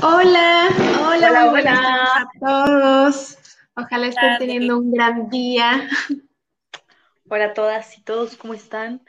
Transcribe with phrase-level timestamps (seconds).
[0.00, 0.68] Hola,
[1.06, 3.38] hola, hola, a todos.
[3.76, 5.88] Ojalá estén teniendo un gran día.
[7.28, 9.04] Hola a todas y todos, ¿cómo están?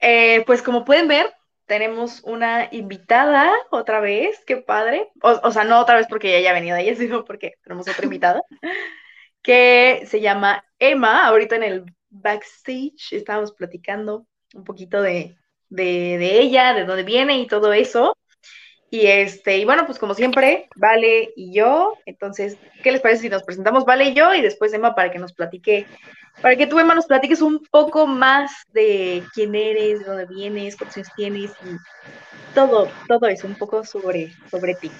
[0.00, 1.32] Eh, pues como pueden ver,
[1.66, 5.10] tenemos una invitada otra vez, qué padre.
[5.22, 8.42] O, sea, no otra vez porque ella haya venido ella, sino porque tenemos otra invitada,
[9.42, 11.26] que se llama Emma.
[11.26, 15.36] Ahorita en el backstage estábamos platicando un poquito de,
[15.68, 18.16] de ella, de dónde viene y todo eso.
[18.90, 21.94] Y este, y bueno, pues como siempre, Vale y yo.
[22.06, 24.32] Entonces, ¿qué les parece si nos presentamos Vale y yo?
[24.34, 25.86] Y después Emma para que nos platique,
[26.40, 30.76] para que tú, Emma, nos platiques un poco más de quién eres, de dónde vienes,
[30.76, 34.90] cuántos años tienes y todo, todo eso, un poco sobre, sobre ti.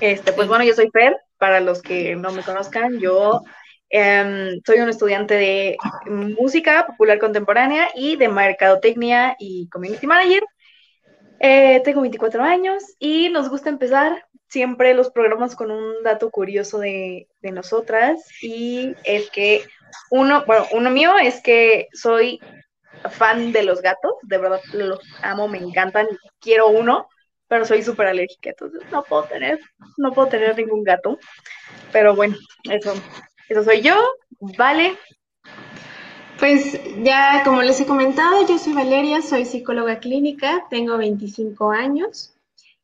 [0.00, 3.42] Este, pues bueno, yo soy Fer, para los que no me conozcan, yo
[3.90, 5.76] em, soy un estudiante de
[6.06, 10.42] música popular contemporánea y de mercadotecnia y community manager.
[11.40, 16.78] Eh, tengo 24 años y nos gusta empezar siempre los programas con un dato curioso
[16.78, 19.64] de, nosotras y es que
[20.10, 22.40] uno, bueno, uno mío es que soy
[23.10, 26.06] fan de los gatos, de verdad los amo, me encantan,
[26.40, 27.08] quiero uno,
[27.46, 29.60] pero soy súper alérgica, entonces no puedo tener,
[29.96, 31.18] no puedo tener ningún gato.
[31.92, 32.36] Pero bueno,
[32.70, 32.94] eso,
[33.48, 33.96] eso soy yo,
[34.40, 34.96] vale,
[36.38, 42.34] pues ya, como les he comentado, yo soy Valeria, soy psicóloga clínica, tengo 25 años.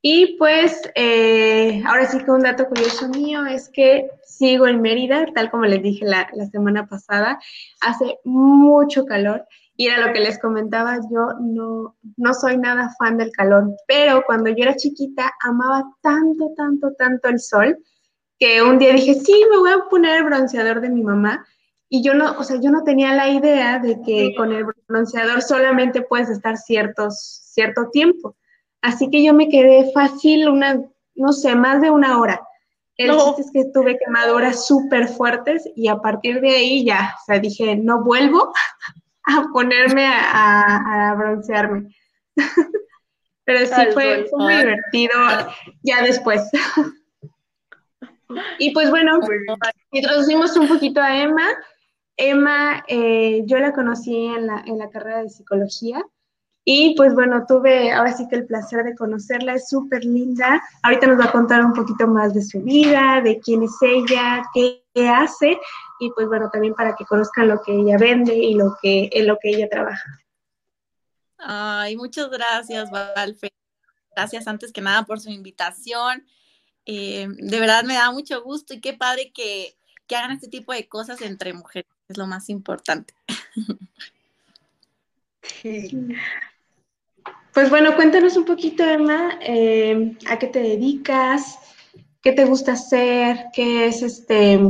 [0.03, 5.25] Y pues eh, ahora sí que un dato curioso mío es que sigo en Mérida,
[5.34, 7.38] tal como les dije la, la, semana pasada,
[7.81, 13.16] hace mucho calor y era lo que les comentaba, yo no, no soy nada fan
[13.16, 17.78] del calor, pero cuando yo era chiquita amaba tanto, tanto, tanto el sol
[18.38, 21.47] que un día dije, sí, me voy a poner el bronceador de mi mamá
[21.94, 25.43] y yo no, o sea, yo no tenía la idea de que con el bronceador
[25.43, 28.37] solamente puedes estar ciertos, cierto tiempo.
[28.82, 30.83] Así que yo me quedé fácil una,
[31.15, 32.44] no sé, más de una hora.
[32.97, 37.25] El chiste es que tuve quemaduras súper fuertes y a partir de ahí ya, o
[37.27, 38.53] sea, dije, no vuelvo
[39.27, 41.94] a ponerme a, a, broncearme.
[43.44, 45.15] Pero sí fue, fue, muy divertido
[45.84, 46.43] ya después.
[48.59, 49.21] y pues bueno,
[49.93, 51.47] introducimos un poquito a Emma.
[52.16, 56.04] Emma, eh, yo la conocí en la, en la carrera de psicología
[56.66, 60.62] y pues bueno, tuve ahora sí que el placer de conocerla, es súper linda.
[60.82, 64.42] Ahorita nos va a contar un poquito más de su vida, de quién es ella,
[64.54, 65.58] qué, hace
[65.98, 69.26] y pues bueno, también para que conozcan lo que ella vende y lo que, en
[69.26, 70.20] lo que ella trabaja.
[71.36, 73.53] Ay, muchas gracias, Valfe.
[74.14, 76.24] Gracias antes que nada por su invitación.
[76.86, 80.72] Eh, de verdad me da mucho gusto y qué padre que, que hagan este tipo
[80.72, 83.15] de cosas entre mujeres es lo más importante.
[87.53, 91.59] Pues bueno, cuéntanos un poquito, Emma, eh, a qué te dedicas,
[92.21, 94.60] qué te gusta hacer, qué es este,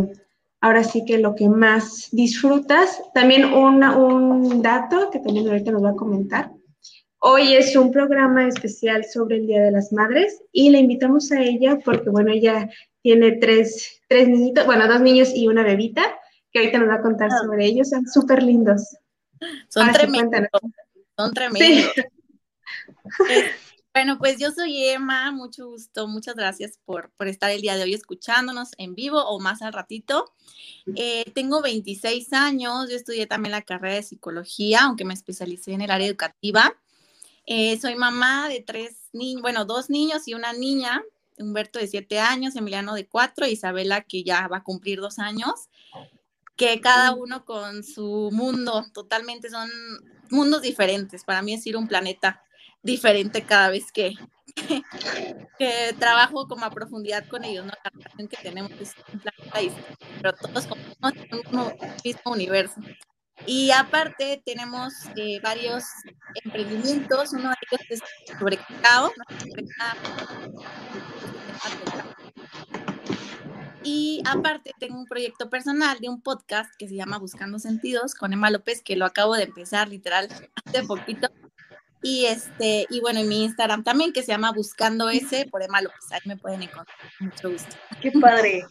[0.61, 3.03] ahora sí que lo que más disfrutas.
[3.15, 6.51] También un dato que también ahorita nos va a comentar.
[7.19, 11.41] Hoy es un programa especial sobre el Día de las Madres y le invitamos a
[11.41, 12.69] ella porque, bueno, ella
[13.03, 16.03] tiene tres, tres niñitos, bueno, dos niños y una bebita
[16.55, 17.39] que ahorita nos va a contar ah.
[17.43, 17.91] sobre ellos.
[17.91, 18.97] Son súper lindos.
[19.69, 20.41] Son tremendos.
[21.19, 21.91] Son tremendos.
[23.29, 23.51] Eh,
[23.93, 27.83] bueno, pues yo soy Emma, mucho gusto, muchas gracias por, por, estar el día de
[27.83, 30.33] hoy escuchándonos en vivo o más al ratito.
[30.97, 35.83] Eh, tengo 26 años, yo estudié también la carrera de psicología, aunque me especialicé en
[35.83, 36.75] el área educativa.
[37.47, 41.03] Eh, soy mamá de tres niños, bueno, dos niños y una niña,
[41.37, 45.69] Humberto de 7 años, Emiliano de 4, Isabela que ya va a cumplir dos años
[46.57, 49.69] que cada uno con su mundo, totalmente son
[50.31, 51.25] mundos diferentes.
[51.25, 52.43] Para mí es ir un planeta
[52.83, 54.15] diferente cada vez que,
[55.59, 57.73] que, trabajo como a profundidad con ellos, ¿no?
[57.83, 59.61] La relación que tenemos es un planeta
[60.21, 62.81] pero todos en el mismo universo.
[63.47, 65.85] Y aparte tenemos eh, varios
[66.45, 68.01] emprendimientos, uno de ellos es
[68.39, 69.13] sobre cacao,
[73.85, 78.33] y aparte tengo un proyecto personal de un podcast que se llama Buscando Sentidos con
[78.33, 80.29] Emma López, que lo acabo de empezar literal
[80.65, 81.29] hace poquito.
[82.03, 85.81] Y este, y bueno, en mi Instagram también, que se llama Buscando ese por Emma
[85.81, 86.11] López.
[86.11, 86.99] Ahí me pueden encontrar.
[87.21, 87.77] Mucho gusto.
[88.01, 88.65] Qué padre.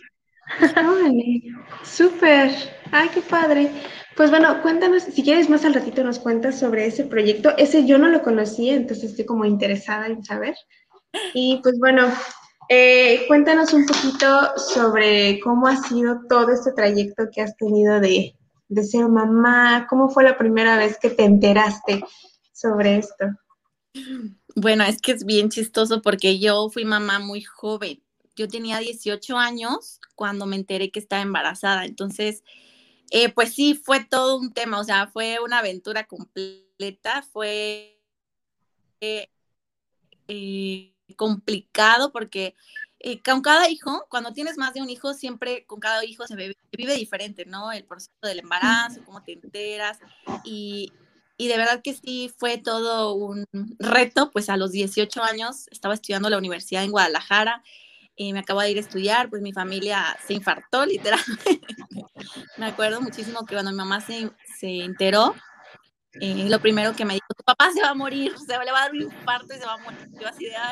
[1.83, 2.51] súper.
[2.91, 3.71] Ay, qué padre.
[4.15, 7.55] Pues bueno, cuéntanos, si quieres más al ratito nos cuentas sobre ese proyecto.
[7.57, 10.55] Ese yo no lo conocía, entonces estoy como interesada en saber.
[11.33, 12.11] Y pues bueno,
[12.69, 18.35] eh, cuéntanos un poquito sobre cómo ha sido todo este trayecto que has tenido de,
[18.67, 19.87] de ser mamá.
[19.89, 22.03] ¿Cómo fue la primera vez que te enteraste
[22.51, 23.25] sobre esto?
[24.55, 28.03] Bueno, es que es bien chistoso porque yo fui mamá muy joven
[28.35, 31.85] yo tenía 18 años cuando me enteré que estaba embarazada.
[31.85, 32.43] Entonces,
[33.11, 38.01] eh, pues sí, fue todo un tema, o sea, fue una aventura completa, fue
[39.01, 39.29] eh,
[40.27, 42.55] eh, complicado porque
[43.25, 46.95] con cada hijo, cuando tienes más de un hijo, siempre con cada hijo se vive,
[46.95, 47.71] diferente, ¿no?
[47.71, 49.99] El proceso del embarazo, cómo te enteras
[50.45, 50.93] y,
[51.37, 53.45] y de verdad que sí fue todo un
[53.79, 57.61] reto, pues a los 18 años estaba estudiando la universidad en Guadalajara,
[58.15, 61.61] y me acabo de ir a estudiar, pues mi familia se infartó literalmente.
[62.57, 64.29] me acuerdo muchísimo que cuando mi mamá se,
[64.59, 65.35] se enteró,
[66.19, 68.79] eh, lo primero que me dijo, tu papá se va a morir, se le va
[68.79, 70.09] a dar un infarto y se va a morir.
[70.19, 70.53] Yo así de...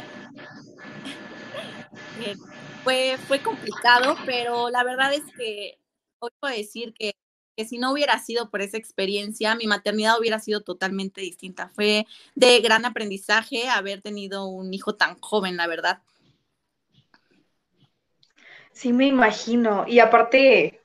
[2.24, 2.36] Eh,
[2.84, 5.78] fue, fue complicado, pero la verdad es que
[6.20, 7.16] hoy puedo decir que,
[7.58, 11.70] que si no hubiera sido por esa experiencia, mi maternidad hubiera sido totalmente distinta.
[11.76, 12.06] Fue
[12.36, 16.02] de gran aprendizaje haber tenido un hijo tan joven, la verdad.
[18.72, 19.86] Sí, me imagino.
[19.88, 20.81] Y aparte,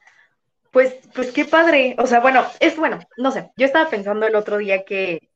[0.76, 1.96] pues, pues qué padre.
[1.99, 3.50] O sea, bueno, es bueno, no sé.
[3.56, 5.31] Yo estaba pensando el otro día que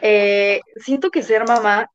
[0.00, 1.90] eh, siento que ser mamá,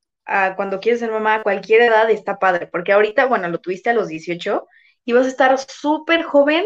[0.56, 2.68] cuando quieres ser mamá a cualquier edad, está padre.
[2.68, 4.68] Porque ahorita, bueno, lo tuviste a los 18
[5.06, 6.66] y vas a estar súper joven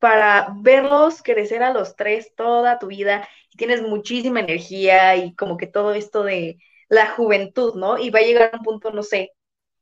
[0.00, 5.56] para verlos crecer a los tres toda tu vida y tienes muchísima energía y como
[5.56, 6.58] que todo esto de
[6.88, 7.96] la juventud, ¿no?
[7.96, 9.30] Y va a llegar a un punto, no sé,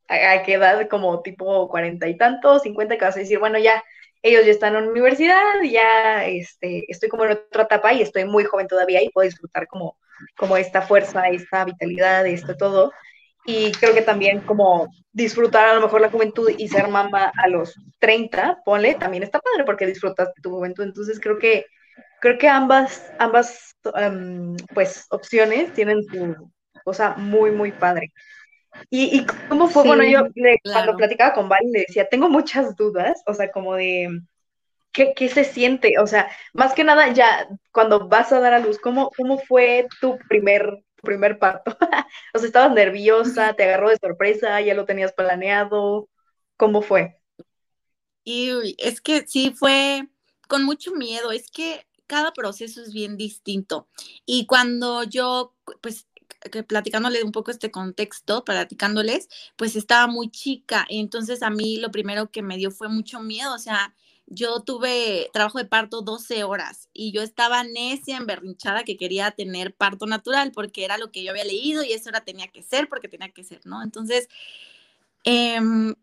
[0.06, 3.82] a, qué edad, como tipo cuarenta y tantos, cincuenta, que vas a decir, bueno, ya,
[4.22, 8.44] ellos ya están en universidad, ya este, estoy como en otra etapa y estoy muy
[8.44, 9.96] joven todavía y puedo disfrutar como,
[10.36, 12.92] como esta fuerza, esta vitalidad, esto todo.
[13.44, 17.48] Y creo que también como disfrutar a lo mejor la juventud y ser mamá a
[17.48, 20.84] los 30, ponle, también está padre porque disfrutas tu juventud.
[20.84, 21.66] Entonces creo que,
[22.20, 26.50] creo que ambas, ambas em, pues opciones tienen su
[26.84, 28.12] cosa muy, muy padre.
[28.90, 29.84] ¿Y, cómo fue?
[29.84, 30.26] bueno, yo
[30.64, 34.20] cuando platicaba con Val le decía, tengo muchas dudas, o sea, como de,
[34.92, 35.98] ¿qué, ¿qué, se siente?
[35.98, 39.86] O sea, más que nada ya cuando vas a dar a luz, ¿cómo, cómo fue
[40.00, 41.76] tu primer, primer parto?
[42.34, 43.54] o sea, ¿estabas nerviosa?
[43.54, 44.60] ¿Te agarró de sorpresa?
[44.60, 46.08] ¿Ya lo tenías planeado?
[46.56, 47.18] ¿Cómo fue?
[48.24, 50.08] Y es que sí, fue
[50.48, 53.88] con mucho miedo, es que cada proceso es bien distinto.
[54.26, 56.06] Y cuando yo, pues
[56.50, 61.78] que platicándole un poco este contexto, platicándoles, pues estaba muy chica y entonces a mí
[61.78, 63.94] lo primero que me dio fue mucho miedo, o sea,
[64.26, 69.74] yo tuve trabajo de parto 12 horas y yo estaba necia, emberrinchada que quería tener
[69.74, 72.88] parto natural porque era lo que yo había leído y eso era tenía que ser
[72.88, 73.82] porque tenía que ser, ¿no?
[73.82, 74.28] Entonces,
[75.24, 75.94] em,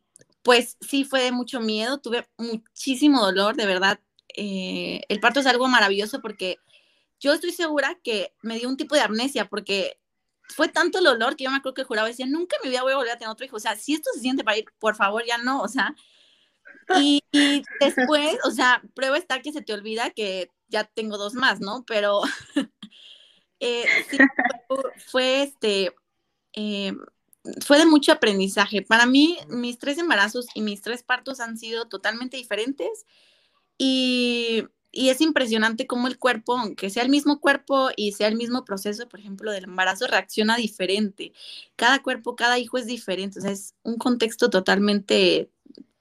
[0.43, 3.99] pues sí fue de mucho miedo, tuve muchísimo dolor, de verdad.
[4.35, 6.57] Eh, el parto es algo maravilloso porque
[7.19, 9.98] yo estoy segura que me dio un tipo de amnesia porque
[10.55, 12.95] fue tanto el olor que yo me acuerdo que juraba, decía, nunca me voy a
[12.95, 13.57] volver a tener otro hijo.
[13.57, 15.95] O sea, si esto se siente para ir, por favor, ya no, o sea.
[16.97, 17.21] Y,
[17.79, 21.83] después, o sea, prueba está que se te olvida que ya tengo dos más, ¿no?
[21.85, 22.21] Pero
[23.59, 24.17] eh, sí,
[25.11, 25.93] fue, este,
[26.53, 26.93] eh,
[27.63, 28.81] fue de mucho aprendizaje.
[28.81, 33.05] Para mí, mis tres embarazos y mis tres partos han sido totalmente diferentes.
[33.77, 38.35] Y y es impresionante cómo el cuerpo, aunque sea el mismo cuerpo y sea el
[38.35, 41.33] mismo proceso, por ejemplo, del embarazo, reacciona diferente.
[41.75, 45.51] Cada cuerpo, cada hijo es diferente, o sea, es un contexto totalmente,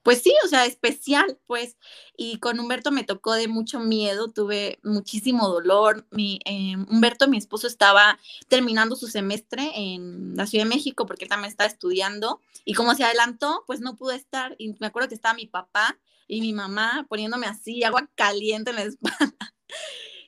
[0.01, 1.77] pues sí, o sea, especial, pues.
[2.17, 6.07] Y con Humberto me tocó de mucho miedo, tuve muchísimo dolor.
[6.11, 11.25] Mi, eh, Humberto, mi esposo, estaba terminando su semestre en la Ciudad de México porque
[11.25, 14.55] él también estaba estudiando y como se adelantó, pues no pude estar.
[14.57, 15.97] Y me acuerdo que estaba mi papá
[16.29, 19.53] y mi mamá poniéndome así agua caliente en la espalda.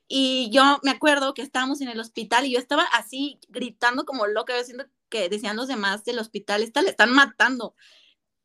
[0.08, 4.28] Y yo me acuerdo que estábamos en el hospital y yo estaba así gritando como
[4.28, 7.76] loca, yo siento que decían los demás del hospital, esta le están matando.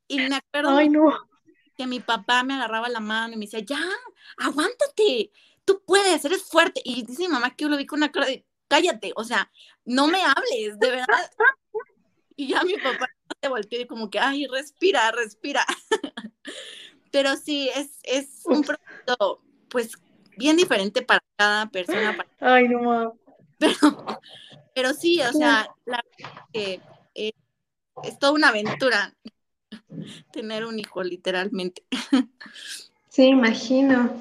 [0.07, 0.79] Y me acuerdo
[1.77, 3.81] que mi papá me agarraba la mano y me decía, ya,
[4.37, 5.33] aguántate,
[5.65, 6.81] tú puedes, eres fuerte.
[6.85, 9.51] Y dice mi mamá que yo lo vi con una cara de, cállate, o sea,
[9.85, 11.31] no me hables, de verdad.
[12.37, 13.09] Y ya mi papá
[13.41, 15.65] se volteó y como que, ay, respira, respira.
[17.17, 19.93] Pero sí, es, es un proceso, pues,
[20.37, 22.15] bien diferente para cada persona.
[22.41, 23.15] Ay, no mames.
[23.59, 24.21] Pero,
[24.75, 26.05] pero sí, o sea, la
[26.53, 26.83] que
[27.15, 27.33] eh,
[28.05, 29.17] es toda una aventura
[30.31, 31.83] tener un hijo, literalmente.
[33.09, 34.15] Sí, imagino.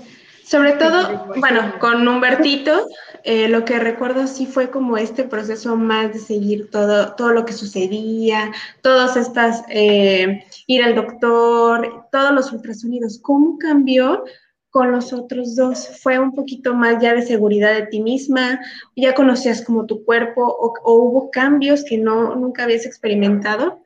[0.45, 2.87] Sobre todo, bueno, con Humbertito,
[3.23, 7.45] eh, lo que recuerdo sí fue como este proceso más de seguir todo, todo lo
[7.45, 13.17] que sucedía, todas estas, eh, ir al doctor, todos los ultrasonidos.
[13.19, 14.23] ¿Cómo cambió
[14.69, 15.99] con los otros dos?
[16.03, 18.59] ¿Fue un poquito más ya de seguridad de ti misma?
[18.95, 23.81] ¿Ya conocías como tu cuerpo o, o hubo cambios que no, nunca habías experimentado?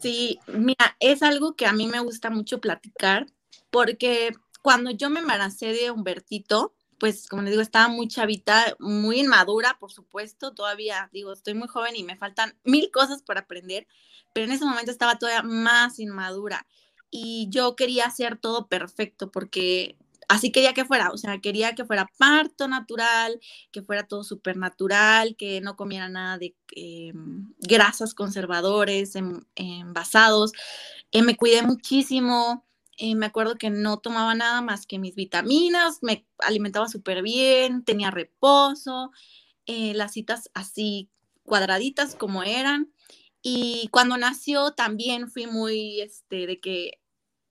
[0.00, 3.26] Sí, mira, es algo que a mí me gusta mucho platicar
[3.70, 4.32] porque
[4.62, 9.78] cuando yo me embaracé de Humbertito, pues como les digo, estaba muy chavita, muy inmadura,
[9.80, 13.86] por supuesto, todavía digo, estoy muy joven y me faltan mil cosas por aprender,
[14.34, 16.66] pero en ese momento estaba todavía más inmadura
[17.10, 19.96] y yo quería hacer todo perfecto porque
[20.28, 23.40] así quería que fuera, o sea, quería que fuera parto natural,
[23.72, 27.12] que fuera todo súper natural, que no comiera nada de eh,
[27.58, 29.14] grasas conservadores,
[29.56, 30.52] envasados.
[31.10, 32.64] Eh, me cuidé muchísimo,
[33.02, 37.82] eh, me acuerdo que no tomaba nada más que mis vitaminas, me alimentaba súper bien,
[37.82, 39.10] tenía reposo,
[39.64, 41.08] eh, las citas así
[41.42, 42.92] cuadraditas como eran.
[43.40, 47.00] Y cuando nació también fui muy, este, de que,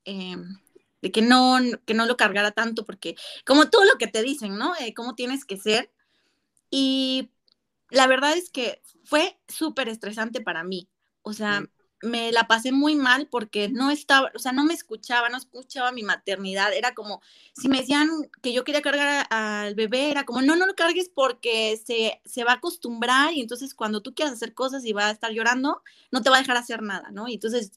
[0.05, 0.59] em,
[1.01, 4.55] de que no, que no lo cargara tanto, porque como todo lo que te dicen,
[4.55, 4.75] ¿no?
[4.75, 5.91] Eh, cómo tienes que ser.
[6.69, 7.31] Y
[7.89, 10.89] la verdad es que fue súper estresante para mí.
[11.23, 11.63] O sea,
[12.01, 15.91] me la pasé muy mal porque no estaba, o sea, no me escuchaba, no escuchaba
[15.91, 16.73] mi maternidad.
[16.73, 17.21] Era como,
[17.53, 18.09] si me decían
[18.41, 22.43] que yo quería cargar al bebé, era como, no, no lo cargues porque se, se
[22.43, 25.81] va a acostumbrar y entonces cuando tú quieras hacer cosas y va a estar llorando,
[26.11, 27.27] no te va a dejar hacer nada, ¿no?
[27.27, 27.71] Y entonces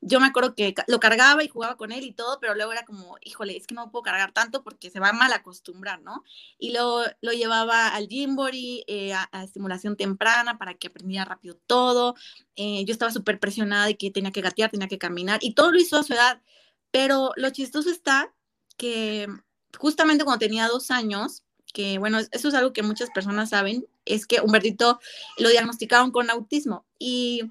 [0.00, 2.84] yo me acuerdo que lo cargaba y jugaba con él y todo, pero luego era
[2.84, 6.22] como, híjole, es que no puedo cargar tanto porque se va a mal acostumbrar, ¿no?
[6.58, 12.14] Y lo, lo llevaba al Jimbori, eh, a, estimulación temprana para que aprendiera rápido todo.
[12.54, 15.72] Eh, yo estaba súper presionada de que tenía que gatear, tenía que caminar y todo
[15.72, 16.40] lo hizo a su edad.
[16.90, 18.32] Pero lo chistoso está
[18.76, 19.28] que
[19.78, 24.26] justamente cuando tenía dos años, que bueno, eso es algo que muchas personas saben, es
[24.26, 25.00] que Humbertito
[25.38, 27.42] lo diagnosticaron con autismo y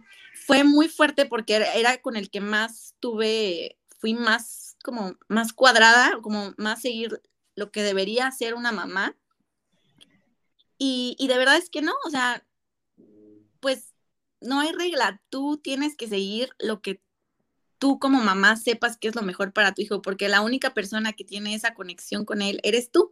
[0.46, 6.20] fue muy fuerte porque era, con el que más tuve, fui más como más cuadrada,
[6.22, 7.22] como más seguir
[7.56, 9.16] lo que debería ser una mamá.
[10.78, 12.46] Y, y de verdad es que no, o sea,
[13.60, 13.94] pues
[14.42, 17.02] no hay regla, tú tienes que seguir lo que
[17.78, 21.14] tú como mamá sepas que es lo mejor para tu hijo, porque la única persona
[21.14, 23.12] que tiene esa conexión con él eres tú.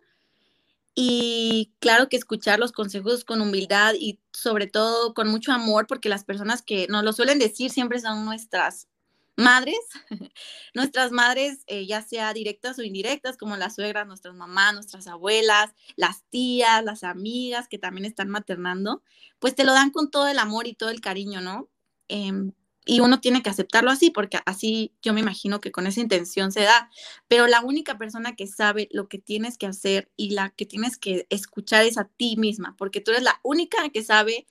[0.95, 6.09] Y claro que escuchar los consejos con humildad y sobre todo con mucho amor, porque
[6.09, 8.87] las personas que nos lo suelen decir siempre son nuestras
[9.37, 9.79] madres,
[10.73, 15.73] nuestras madres, eh, ya sea directas o indirectas, como las suegras, nuestras mamás, nuestras abuelas,
[15.95, 19.03] las tías, las amigas que también están maternando,
[19.39, 21.69] pues te lo dan con todo el amor y todo el cariño, ¿no?
[22.07, 22.53] Em,
[22.85, 26.51] y uno tiene que aceptarlo así, porque así yo me imagino que con esa intención
[26.51, 26.89] se da.
[27.27, 30.97] Pero la única persona que sabe lo que tienes que hacer y la que tienes
[30.97, 34.45] que escuchar es a ti misma, porque tú eres la única que sabe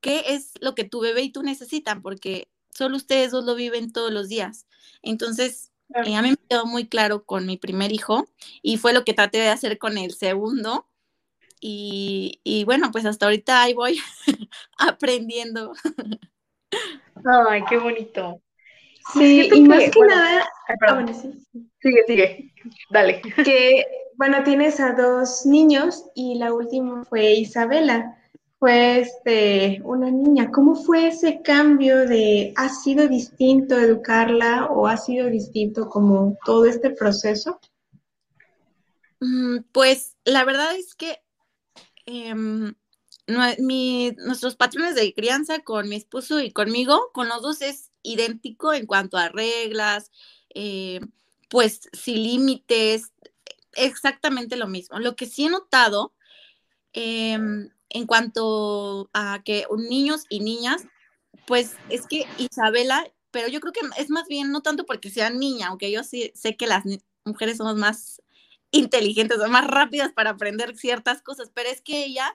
[0.00, 3.92] qué es lo que tu bebé y tú necesitan, porque solo ustedes dos lo viven
[3.92, 4.66] todos los días.
[5.02, 8.26] Entonces, eh, a mí me quedó muy claro con mi primer hijo
[8.62, 10.86] y fue lo que traté de hacer con el segundo.
[11.60, 14.00] Y, y bueno, pues hasta ahorita ahí voy
[14.78, 15.72] aprendiendo.
[17.48, 18.40] Ay, qué bonito.
[19.12, 21.06] Sí, y más que, nada, ah,
[21.80, 22.52] sigue, sigue,
[22.90, 23.20] dale.
[23.44, 23.84] Que,
[24.16, 28.16] bueno, tienes a dos niños y la última fue Isabela,
[28.62, 30.52] fue este, una niña.
[30.52, 36.66] ¿Cómo fue ese cambio de, ha sido distinto educarla o ha sido distinto como todo
[36.66, 37.58] este proceso?
[39.18, 41.18] Mm, pues la verdad es que
[42.06, 42.72] em,
[43.26, 48.86] nuestros patrones de crianza con mi esposo y conmigo, con los dos es idéntico en
[48.86, 50.12] cuanto a reglas,
[50.54, 51.00] eh,
[51.48, 53.12] pues sin límites,
[53.72, 55.00] exactamente lo mismo.
[55.00, 56.14] Lo que sí he notado
[56.92, 60.86] em, en cuanto a que niños y niñas,
[61.46, 65.30] pues es que Isabela, pero yo creo que es más bien no tanto porque sea
[65.30, 66.84] niña, aunque yo sí sé que las
[67.24, 68.22] mujeres somos más
[68.70, 72.34] inteligentes o más rápidas para aprender ciertas cosas, pero es que ella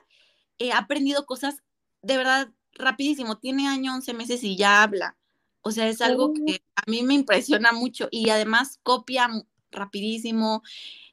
[0.58, 1.62] he aprendido cosas
[2.02, 5.16] de verdad rapidísimo, tiene año, 11 meses y ya habla.
[5.62, 6.72] O sea, es algo que oh.
[6.76, 9.28] a mí me impresiona mucho y además copia
[9.70, 10.62] rapidísimo,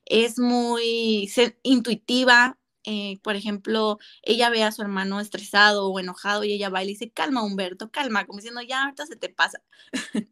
[0.05, 1.29] es muy
[1.63, 2.57] intuitiva.
[2.85, 6.85] Eh, por ejemplo, ella ve a su hermano estresado o enojado y ella va y
[6.85, 9.61] le dice, calma Humberto, calma, como diciendo, ya ahorita se te pasa.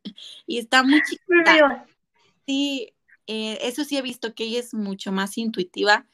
[0.48, 1.86] y está muy chiquita.
[2.46, 2.94] Sí,
[3.28, 6.06] eh, eso sí he visto que ella es mucho más intuitiva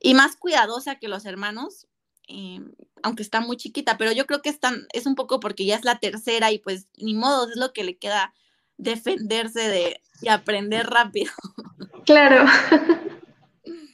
[0.00, 1.86] y más cuidadosa que los hermanos,
[2.28, 2.60] eh,
[3.02, 4.56] aunque está muy chiquita, pero yo creo que
[4.92, 7.84] es un poco porque ya es la tercera y pues ni modo, es lo que
[7.84, 8.32] le queda
[8.78, 11.32] defenderse de, y aprender rápido.
[12.06, 12.46] Claro.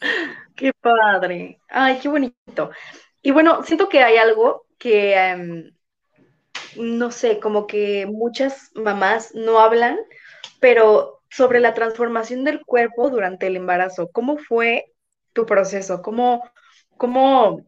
[0.56, 1.60] Qué padre.
[1.68, 2.70] Ay, qué bonito.
[3.22, 5.72] Y bueno, siento que hay algo que, em,
[6.76, 9.98] no sé, como que muchas mamás no hablan,
[10.60, 14.10] pero sobre la transformación del cuerpo durante el embarazo.
[14.12, 14.92] ¿Cómo fue
[15.32, 16.02] tu proceso?
[16.02, 16.42] ¿Cómo,
[16.96, 17.66] cómo,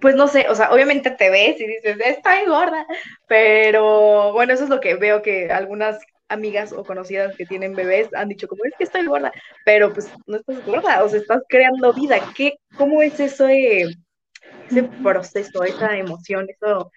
[0.00, 2.86] pues no sé, o sea, obviamente te ves y dices, estoy gorda,
[3.28, 5.98] pero bueno, eso es lo que veo que algunas
[6.34, 9.32] amigas o conocidas que tienen bebés han dicho como es que estoy gorda,
[9.64, 12.18] pero pues no estás gorda, o sea, estás creando vida.
[12.36, 16.90] ¿Qué, ¿Cómo es eso ese proceso, esa emoción, eso,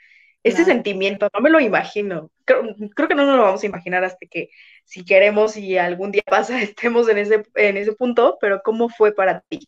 [0.43, 1.29] ese sentimiento?
[1.33, 2.31] No me lo imagino.
[2.45, 2.63] Creo,
[2.95, 4.49] creo, que no nos lo vamos a imaginar hasta que
[4.83, 9.13] si queremos y algún día pasa estemos en ese, en ese punto, pero ¿cómo fue
[9.13, 9.59] para ti?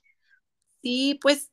[0.81, 1.51] Sí, pues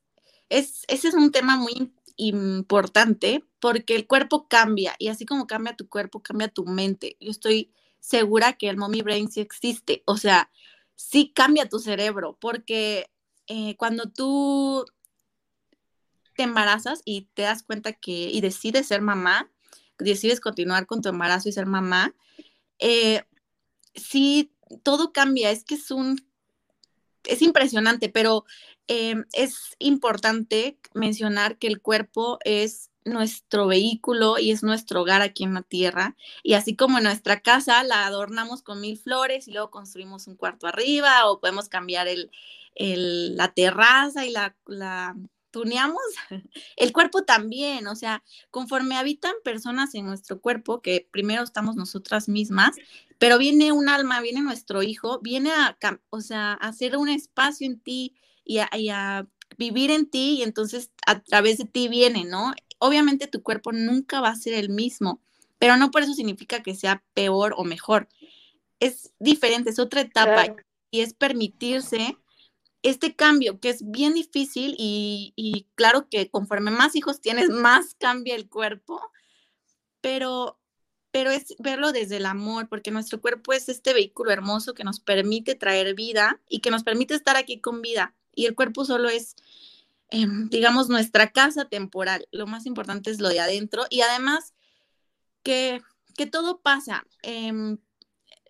[0.49, 5.75] es, ese es un tema muy importante porque el cuerpo cambia y así como cambia
[5.75, 7.15] tu cuerpo, cambia tu mente.
[7.19, 10.51] Yo estoy segura que el mommy brain sí existe, o sea,
[10.95, 13.09] sí cambia tu cerebro porque
[13.47, 14.85] eh, cuando tú
[16.35, 19.51] te embarazas y te das cuenta que y decides ser mamá,
[19.97, 22.15] decides continuar con tu embarazo y ser mamá,
[22.79, 23.23] eh,
[23.95, 26.21] sí, todo cambia, es que es un,
[27.23, 28.45] es impresionante, pero
[28.87, 35.43] Em, es importante mencionar que el cuerpo es nuestro vehículo y es nuestro hogar aquí
[35.43, 36.15] en la tierra.
[36.43, 40.67] Y así como nuestra casa la adornamos con mil flores y luego construimos un cuarto
[40.67, 42.31] arriba o podemos cambiar el,
[43.35, 45.15] la terraza y la, la
[45.51, 46.01] tuneamos,
[46.75, 52.29] el cuerpo también, o sea, conforme habitan personas en nuestro cuerpo, que primero estamos nosotras
[52.29, 52.75] mismas,
[53.17, 55.77] pero viene un alma, viene nuestro hijo, viene a,
[56.09, 58.15] o sea, a hacer un espacio en ti,
[58.47, 62.53] y a, vivir en ti y entonces a través de ti viene, ¿no?
[62.79, 65.21] Obviamente tu cuerpo nunca va a ser el mismo,
[65.59, 68.07] pero no por eso significa que sea peor o mejor.
[68.79, 70.55] Es diferente, es otra etapa
[70.91, 72.17] y es permitirse
[72.83, 77.95] este cambio que es bien difícil y, y, claro que conforme más hijos tienes, más
[77.95, 79.01] cambia el cuerpo,
[79.99, 80.59] pero,
[81.11, 84.99] pero es verlo desde el amor, porque nuestro cuerpo es este vehículo hermoso que nos
[84.99, 89.09] permite traer vida y que nos permite estar aquí con vida y el cuerpo solo
[89.09, 89.35] es,
[90.09, 92.27] em, digamos, nuestra casa temporal.
[92.31, 94.53] Lo más importante es lo de adentro y además
[95.43, 95.81] que,
[96.31, 97.05] todo pasa.
[97.21, 97.77] Em,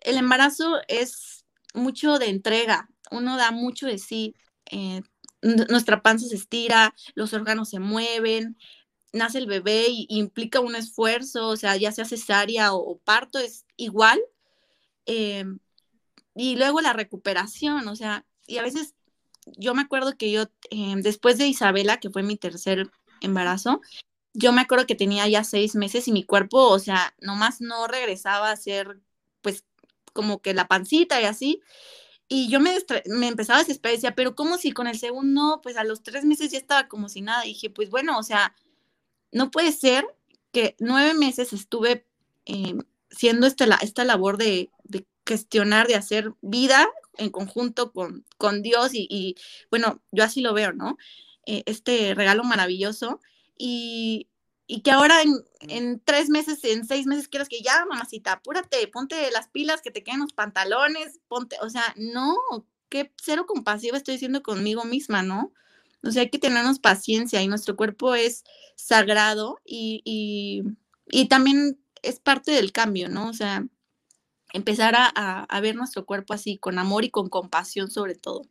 [0.00, 1.44] el embarazo es
[1.74, 4.34] mucho de entrega, uno da mucho de sí,
[4.70, 5.02] eh,
[5.42, 8.56] nuestra panza se estira, los órganos se mueven,
[9.12, 13.38] nace el bebé y, implica un esfuerzo, o sea, ya sea cesárea o, o parto,
[13.38, 14.20] es igual.
[15.06, 15.58] Em,
[16.34, 18.94] y luego la recuperación, o sea, y a veces
[19.56, 23.80] yo me acuerdo que yo, eh, después de Isabela, que fue mi tercer embarazo,
[24.34, 27.86] yo me acuerdo que tenía ya seis meses y mi cuerpo, o sea, nomás no
[27.86, 29.00] regresaba a ser,
[29.42, 29.64] pues,
[30.12, 31.62] como que la pancita y así.
[32.28, 35.60] Y yo me, me empezaba a desesperar y decía, pero ¿cómo si con el segundo,
[35.62, 37.44] pues a los tres meses ya estaba como si nada?
[37.46, 38.54] Y dije, pues bueno, o sea,
[39.32, 40.06] no puede ser
[40.52, 42.06] que nueve meses estuve
[42.46, 42.74] eh,
[43.10, 48.90] siendo esta, esta labor de, de gestionar, de hacer vida en conjunto con, con Dios
[48.92, 49.36] y,
[49.70, 50.96] bueno, yo así lo veo, ¿no?
[51.46, 53.20] Eh, este regalo maravilloso
[53.58, 54.28] y,
[54.84, 55.16] que ahora
[55.60, 59.90] en, tres meses, en seis meses quieras que ya, mamacita, apúrate, ponte las pilas, que
[59.90, 62.36] te queden los pantalones, ponte, o sea, no,
[62.90, 65.52] qué cero compasiva estoy diciendo conmigo misma, ¿no?
[66.02, 68.44] O sea, hay que tenernos paciencia y nuestro cuerpo es
[68.76, 70.62] sagrado y, y,
[71.06, 73.28] y también es parte del cambio, ¿no?
[73.28, 73.66] O sea,
[74.52, 78.42] empezar a, ver nuestro cuerpo así, con amor y con compasión sobre todo.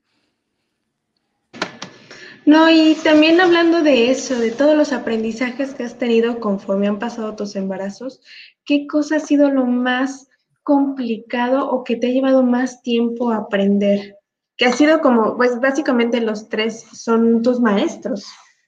[2.46, 7.00] No, y también hablando de eso, de todos los aprendizajes que has tenido conforme han
[7.00, 8.22] pasado tus embarazos,
[8.64, 10.30] ¿qué cosa ha sido lo más
[10.64, 14.16] complicado o que te ha llevado más tiempo a aprender?
[14.56, 18.26] Que ha sido como, pues básicamente los tres son tus maestros,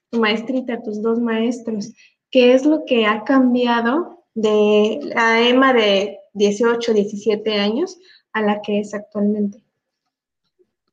[0.10, 1.94] tu maestrita, tus dos maestros.
[2.32, 7.98] ¿Qué es lo que ha cambiado de la Emma de 18, 17 años
[8.34, 9.64] a la que es actualmente?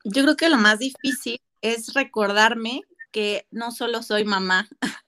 [0.04, 4.68] Yo creo que lo más difícil es recordarme que no solo soy mamá,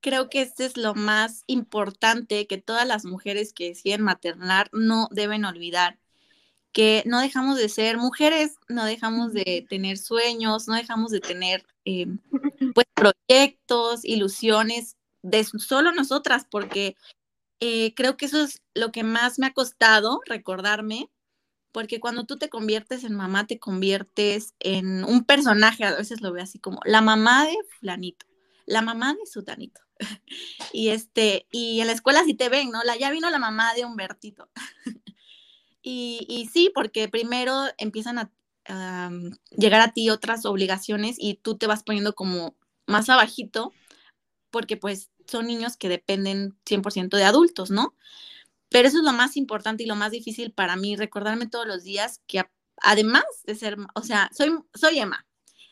[0.00, 5.08] creo que este es lo más importante que todas las mujeres que deciden maternar no
[5.10, 5.98] deben olvidar,
[6.72, 11.66] que no dejamos de ser mujeres, no dejamos de tener sueños, no dejamos de tener
[11.84, 12.06] eh,
[12.74, 16.96] pues, proyectos, ilusiones de solo nosotras, porque
[17.60, 21.10] eh, creo que eso es lo que más me ha costado recordarme,
[21.72, 26.32] porque cuando tú te conviertes en mamá, te conviertes en un personaje, a veces lo
[26.32, 28.26] veo así como la mamá de fulanito,
[28.66, 29.80] la mamá de sutanito.
[30.72, 32.82] y este, y en la escuela sí te ven, ¿no?
[32.82, 34.50] La, ya vino la mamá de Humbertito.
[35.82, 38.32] y, y, sí, porque primero empiezan a,
[38.66, 39.10] a,
[39.50, 43.72] llegar a ti otras obligaciones y tú te vas poniendo como más abajito,
[44.50, 47.94] porque pues son niños que dependen 100% de adultos, ¿no?
[48.68, 51.82] Pero eso es lo más importante y lo más difícil para mí, recordarme todos los
[51.82, 52.44] días que
[52.82, 55.26] además de ser, o sea, soy, soy Emma,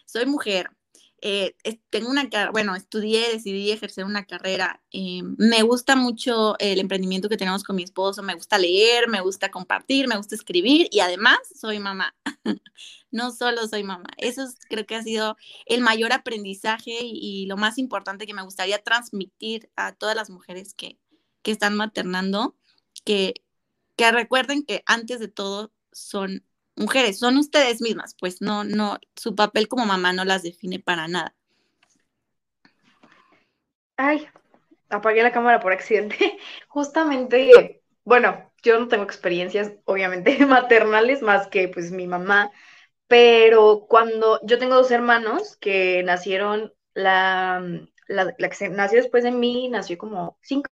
[0.04, 0.70] soy mujer,
[1.20, 1.56] eh,
[1.90, 4.82] tengo una, bueno, estudié, decidí ejercer una carrera.
[4.92, 9.20] Eh, me gusta mucho el emprendimiento que tenemos con mi esposo, me gusta leer, me
[9.20, 12.14] gusta compartir, me gusta escribir y además soy mamá.
[13.10, 14.08] no solo soy mamá.
[14.18, 18.82] Eso creo que ha sido el mayor aprendizaje y, lo más importante que me gustaría
[18.82, 20.98] transmitir a todas las mujeres que,
[21.42, 22.56] que están maternando,
[23.04, 23.34] que,
[23.96, 26.44] que recuerden que antes de todo son
[26.78, 31.08] mujeres, son ustedes mismas, pues no, no, su papel como mamá no las define para
[31.08, 31.34] nada.
[33.96, 34.28] Ay,
[34.88, 36.38] apagué la cámara por accidente.
[36.68, 42.50] Justamente, bueno, yo no tengo experiencias, obviamente, maternales más que pues mi mamá,
[43.06, 47.62] pero cuando yo tengo dos hermanos que nacieron, la,
[48.06, 50.68] la, la que nació después de mí, nació como cinco,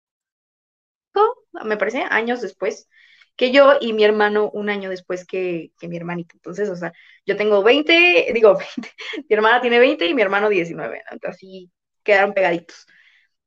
[1.65, 2.89] me parece, años después
[3.37, 6.35] que yo y mi hermano un año después que, mi hermanito.
[6.37, 6.93] Entonces, o sea,
[7.27, 8.91] yo tengo 20, digo 20,
[9.29, 11.29] mi hermana tiene 20 y mi hermano 19, ¿no?
[11.29, 11.71] así
[12.03, 12.87] quedaron pegaditos.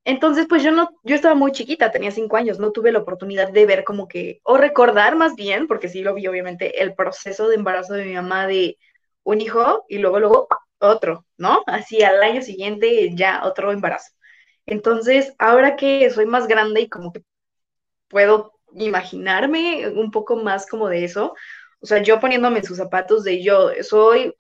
[0.06, 3.52] Entonces, pues yo no, yo estaba muy chiquita, tenía cinco años, no tuve la oportunidad
[3.52, 7.48] de ver como que, o recordar más bien, porque sí lo vi obviamente, el proceso
[7.48, 8.78] de embarazo de mi mamá de
[9.24, 10.48] un hijo y luego, luego
[10.80, 11.64] otro, ¿no?
[11.68, 14.12] Así al año siguiente ya otro embarazo.
[14.68, 17.24] Entonces, ahora que soy más grande y como que
[18.08, 21.36] puedo imaginarme un poco más como de eso.
[21.80, 24.34] O sea, yo poniéndome en sus zapatos de yo soy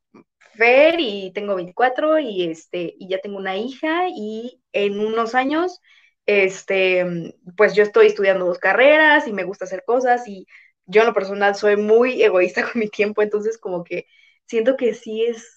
[0.55, 5.81] Fer y tengo 24 y este y ya tengo una hija y en unos años
[6.25, 10.47] este pues yo estoy estudiando dos carreras y me gusta hacer cosas y
[10.85, 14.07] yo en lo personal soy muy egoísta con mi tiempo, entonces como que
[14.45, 15.54] siento que sí es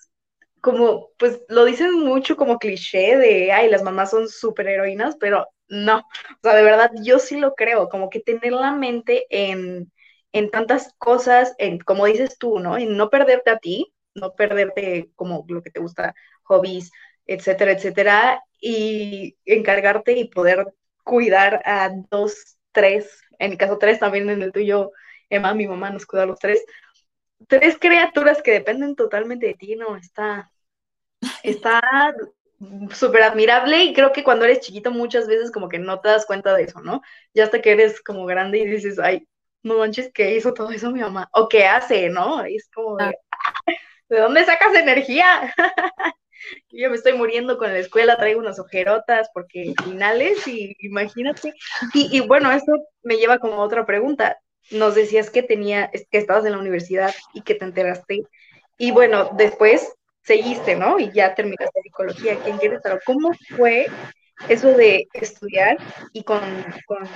[0.61, 5.47] como pues lo dicen mucho como cliché de ay, las mamás son súper heroínas, pero
[5.68, 6.05] no, o
[6.42, 9.92] sea, de verdad yo sí lo creo, como que tener la mente en,
[10.33, 12.79] en tantas cosas, en, como dices tú, ¿no?
[12.79, 16.90] En no perderte a ti, no perderte como lo que te gusta, hobbies,
[17.27, 20.66] etcétera, etcétera, y encargarte y poder
[21.05, 24.90] cuidar a dos, tres, en mi caso tres, también en el tuyo,
[25.31, 26.64] Emma, mi mamá nos cuida a los tres,
[27.46, 29.96] tres criaturas que dependen totalmente de ti, ¿no?
[29.96, 30.51] Está,
[31.42, 31.81] está
[32.92, 36.27] súper admirable y creo que cuando eres chiquito muchas veces como que no te das
[36.27, 37.03] cuenta de eso, ¿no?
[37.35, 39.27] Ya hasta que eres como grande y dices, ay,
[39.62, 41.29] no manches, ¿qué hizo todo eso mi mamá?
[41.33, 42.46] O qué hace, ¿no?
[42.46, 43.12] Y es como de, ah.
[44.09, 45.55] ¿de dónde sacas energía?
[46.70, 51.53] Yo me estoy muriendo con la escuela, traigo unas ojerotas porque finales y imagínate.
[51.94, 52.72] Y, y bueno, esto
[53.03, 54.38] me lleva como a otra pregunta.
[54.70, 58.22] Nos decías que tenía, que estabas en la universidad y que te enteraste.
[58.76, 60.98] Y bueno, después seguiste, ¿no?
[60.98, 63.00] Y ya terminaste psicología aquí en Querétaro.
[63.04, 63.87] ¿Cómo fue
[64.48, 65.78] eso de estudiar
[66.12, 66.40] y con,
[66.87, 67.09] con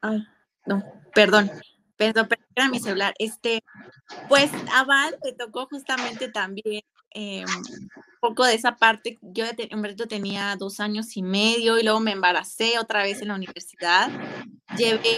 [0.00, 0.26] Ay,
[0.66, 0.82] no,
[1.14, 1.50] perdón,
[1.96, 3.14] perdón, perdón, era mi celular.
[3.18, 3.62] Este,
[4.28, 6.82] pues a Val te tocó justamente también
[7.14, 9.18] eh, un poco de esa parte.
[9.22, 13.28] Yo en verdad tenía dos años y medio y luego me embaracé otra vez en
[13.28, 14.10] la universidad.
[14.76, 15.16] Llevé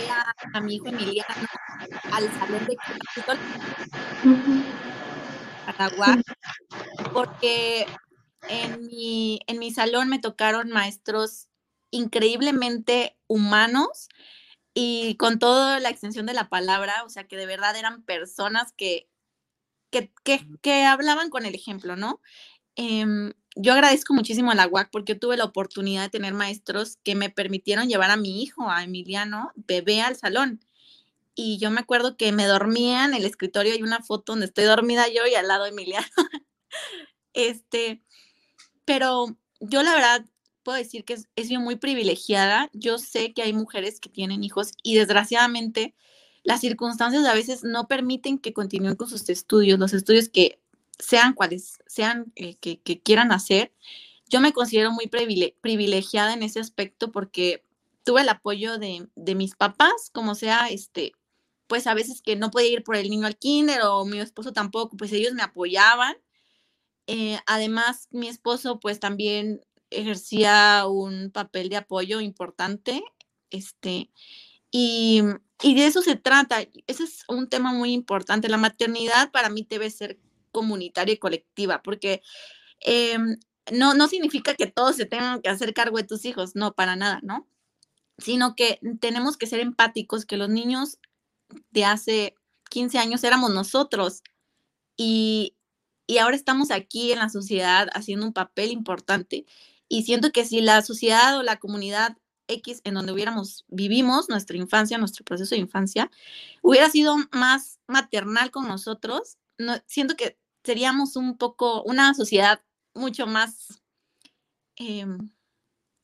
[0.52, 1.46] a, mi hijo Emiliano
[2.12, 2.76] al salón de
[5.66, 6.22] Paraguay
[7.12, 7.86] porque
[8.48, 11.48] en mi, en mi salón me tocaron maestros
[11.90, 14.08] increíblemente humanos
[14.74, 18.72] y con toda la extensión de la palabra, o sea, que de verdad eran personas
[18.72, 19.08] que
[20.62, 22.20] que, hablaban con el ejemplo, ¿no?
[22.76, 27.14] Em, yo agradezco muchísimo a la UAC porque tuve la oportunidad de tener maestros que
[27.14, 30.60] me permitieron llevar a mi hijo, a Emiliano, bebé al salón.
[31.36, 34.64] Y yo me acuerdo que me dormía en el escritorio, hay una foto donde estoy
[34.64, 36.06] dormida yo y al lado Emiliano.
[37.32, 38.02] este,
[38.84, 40.24] pero yo la verdad
[40.64, 42.70] puedo decir que es, muy privilegiada.
[42.72, 45.94] Yo sé que hay mujeres que tienen hijos y desgraciadamente
[46.44, 50.60] las circunstancias a veces no permiten que continúen con sus estudios, los estudios que
[50.98, 53.72] sean cuales sean eh, que, quieran hacer.
[54.28, 57.64] Yo me considero muy privilegiada en ese aspecto porque
[58.04, 61.12] tuve el apoyo de, mis papás, como sea, este,
[61.66, 64.52] pues a veces que no podía ir por el niño al kinder o mi esposo
[64.52, 66.16] tampoco, pues ellos me apoyaban.
[67.06, 73.02] Eh, además, mi esposo pues también ejercía un papel de apoyo importante,
[73.50, 74.10] este,
[74.70, 75.22] y,
[75.62, 76.62] y de eso se trata.
[76.86, 78.48] Ese es un tema muy importante.
[78.48, 80.18] La maternidad para mí debe ser
[80.52, 82.22] comunitaria y colectiva, porque
[82.80, 83.38] em,
[83.72, 86.96] no, no significa que todos se tengan que hacer cargo de tus hijos, no, para
[86.96, 87.48] nada, ¿no?
[88.18, 90.98] Sino que tenemos que ser empáticos, que los niños
[91.70, 92.34] de hace
[92.70, 94.22] 15 años éramos nosotros
[94.96, 95.56] y,
[96.06, 99.46] y ahora estamos aquí en la sociedad haciendo un papel importante.
[99.88, 102.16] Y siento que si la sociedad o la comunidad
[102.48, 106.10] X en donde hubiéramos, vivimos nuestra infancia, nuestro proceso de infancia,
[106.62, 112.62] hubiera sido más maternal con nosotros, no, siento que seríamos un poco, una sociedad
[112.94, 113.82] mucho más
[114.76, 115.30] em,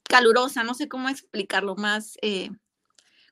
[0.04, 2.50] calurosa, no sé cómo explicarlo, más eh,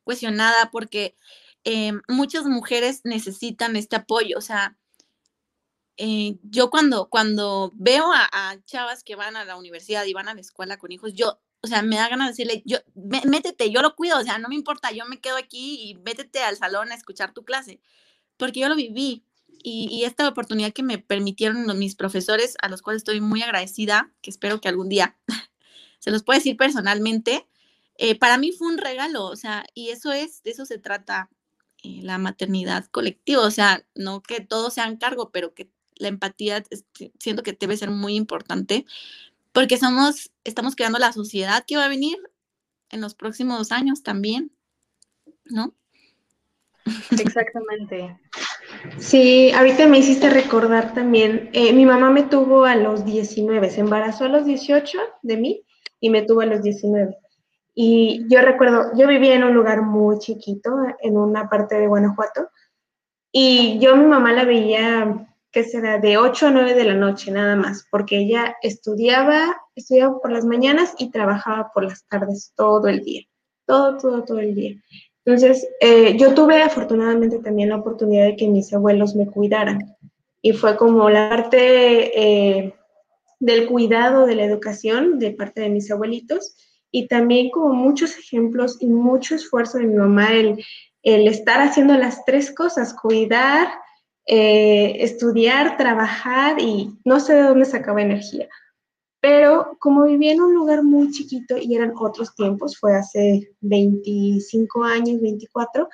[0.05, 1.16] cuestionada, porque
[1.64, 4.79] em, muchas mujeres necesitan este apoyo, o sea,
[6.01, 10.35] eh, yo cuando, cuando veo a, chavas que van a la universidad y van a
[10.35, 13.83] la escuela con hijos, yo, o sea, me da ganas de decirle, yo, métete, yo
[13.83, 16.92] lo cuido, o sea, no me importa, yo me quedo aquí y métete al salón
[16.92, 17.81] a escuchar tu clase,
[18.37, 19.25] porque yo lo viví,
[19.62, 24.31] y, esta oportunidad que me permitieron mis profesores, a los cuales estoy muy agradecida, que
[24.31, 25.16] espero que algún día
[25.99, 27.47] se los pueda decir personalmente,
[27.97, 31.31] eh, para mí fue un regalo, o sea, y eso es, de eso se trata
[31.83, 36.62] eh, la maternidad colectiva, o sea, no que todos sean cargo, pero que la empatía
[37.18, 38.87] siento que debe ser muy importante,
[39.52, 42.18] porque somos, estamos creando la sociedad que va a venir
[42.90, 44.52] en los próximos años también,
[45.44, 45.74] ¿no?
[47.11, 48.18] Exactamente.
[48.98, 53.80] Sí, ahorita me hiciste recordar también, eh, mi mamá me tuvo a los 19, se
[53.80, 55.64] embarazó a los 18 de mí
[56.00, 57.16] y me tuvo a los 19.
[57.74, 62.48] Y yo recuerdo, yo vivía en un lugar muy chiquito, en una parte de Guanajuato,
[63.30, 65.28] y yo mi mamá la veía,
[65.59, 65.99] ¿qué será?
[65.99, 70.44] De 8 a 9 de la noche nada más, porque ella estudiaba, estudiaba por las
[70.44, 73.23] mañanas y trabajaba por las tardes todo el día,
[73.66, 74.81] todo, todo, todo el día.
[75.25, 79.97] Entonces, eh, yo tuve afortunadamente también la oportunidad de que mis abuelos me cuidaran
[80.42, 82.75] y fue como la parte eh,
[83.40, 86.55] del cuidado de la educación de parte de mis abuelitos
[86.92, 90.64] y también como muchos ejemplos y mucho esfuerzo de mi mamá el,
[91.03, 93.68] el estar haciendo las tres cosas, cuidar,
[94.30, 98.46] eh, estudiar, trabajar y no sé de dónde sacaba energía.
[99.20, 104.84] Pero como vivía en un lugar muy chiquito y eran otros tiempos, fue hace 25
[104.84, 105.88] años, 24,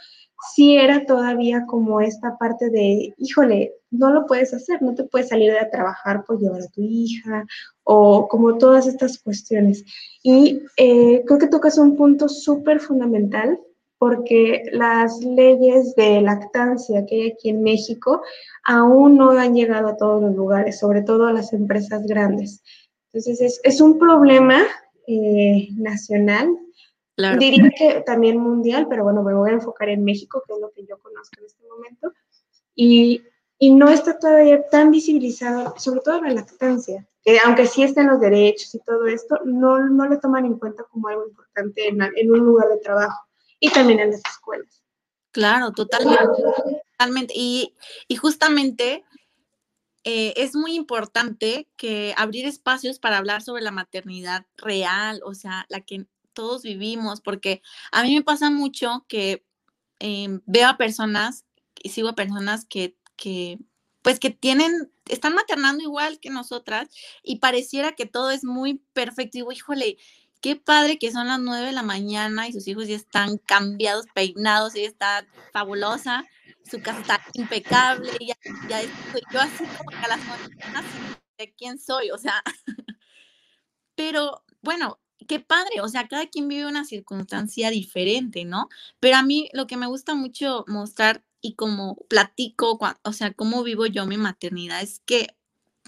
[0.52, 5.28] sí era todavía como esta parte de, híjole, no lo puedes hacer, no te puedes
[5.28, 7.46] salir a trabajar por llevar a tu hija
[7.84, 9.84] o como todas estas cuestiones.
[10.24, 13.60] Y eh, creo que tocas un punto súper fundamental
[14.04, 18.20] porque las leyes de lactancia que hay aquí en México
[18.62, 22.62] aún no han llegado a todos los lugares, sobre todo a las empresas grandes.
[23.14, 24.60] Entonces es, un problema
[25.06, 26.54] eh, nacional,
[27.38, 30.70] diría que también mundial, pero bueno, me voy a enfocar en México, que es lo
[30.72, 32.12] que yo conozco en este momento,
[32.74, 33.22] y,
[33.58, 38.74] no está todavía tan visibilizado, sobre todo la lactancia, que aunque sí estén los derechos
[38.74, 42.40] y todo esto, no, no lo toman en cuenta como algo importante en, en un
[42.40, 43.24] lugar de trabajo
[43.64, 44.82] y también en las escuelas.
[45.30, 46.42] Claro, totalmente.
[46.98, 47.32] totalmente.
[47.34, 47.74] Y,
[48.08, 49.04] y justamente
[50.04, 55.64] eh, es muy importante que abrir espacios para hablar sobre la maternidad real, o sea,
[55.70, 59.46] la que todos vivimos, porque a mí me pasa mucho que
[59.98, 61.46] em, veo a personas
[61.82, 63.58] y sigo a personas que, que,
[64.02, 66.90] pues que tienen, están maternando igual que nosotras
[67.22, 69.38] y pareciera que todo es muy perfecto.
[69.38, 69.96] Y digo, híjole,
[70.44, 74.04] qué padre que son las nueve de la mañana y sus hijos ya están cambiados,
[74.14, 76.26] peinados, y está fabulosa
[76.70, 78.36] su casa está impecable, ya,
[78.68, 80.84] ya yo así como a las mañanas
[81.38, 82.42] de quién soy, o sea,
[83.94, 88.68] pero bueno, qué padre, o sea, cada quien vive una circunstancia diferente, ¿no?
[89.00, 93.62] Pero a mí lo que me gusta mucho mostrar y como platico, o sea, cómo
[93.62, 95.28] vivo yo mi maternidad, es que,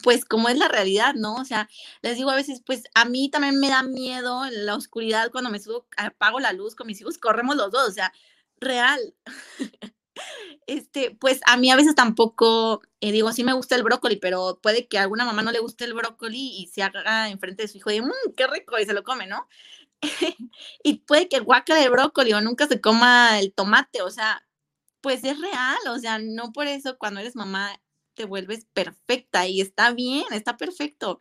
[0.03, 1.37] pues, como es la realidad, ¿no?
[1.37, 1.69] O sea,
[2.03, 5.59] les digo a veces, pues, a mí también me da miedo la oscuridad cuando me
[5.61, 8.13] subo, apago la luz con mis hijos, corremos los dos, o sea,
[8.61, 9.15] real.
[10.67, 14.59] Este, pues a mí a veces tampoco, eh, digo, sí me gusta el brócoli, pero
[14.63, 17.69] puede que a alguna mamá no le guste el brócoli y se haga enfrente de
[17.69, 19.49] su hijo y, mmm, qué rico, y se lo come, ¿no?
[20.85, 24.47] y puede que guaca de brócoli o nunca se coma el tomate, o sea,
[25.01, 27.81] pues es real, o sea, no por eso cuando eres mamá
[28.17, 31.21] te vuelves perfecta y está bien, está perfecto.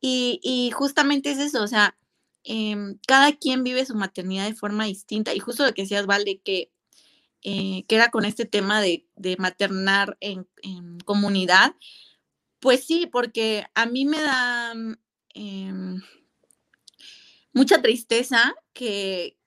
[0.00, 1.96] Y, justamente es eso, o sea,
[2.44, 6.40] em, cada quien vive su maternidad de forma distinta y justo lo que decías, Valde,
[6.44, 6.70] que,
[7.42, 9.06] eh, que era con este tema de,
[9.38, 10.46] maternar en,
[11.04, 11.74] comunidad,
[12.60, 14.74] pues sí, porque a mí me da
[15.34, 16.02] em,
[17.52, 19.38] mucha tristeza que,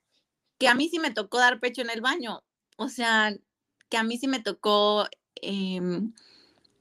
[0.60, 2.44] que a mí sí me tocó dar pecho en el baño,
[2.78, 3.36] o sea,
[3.90, 5.08] que a mí sí me tocó...
[5.36, 6.14] Em,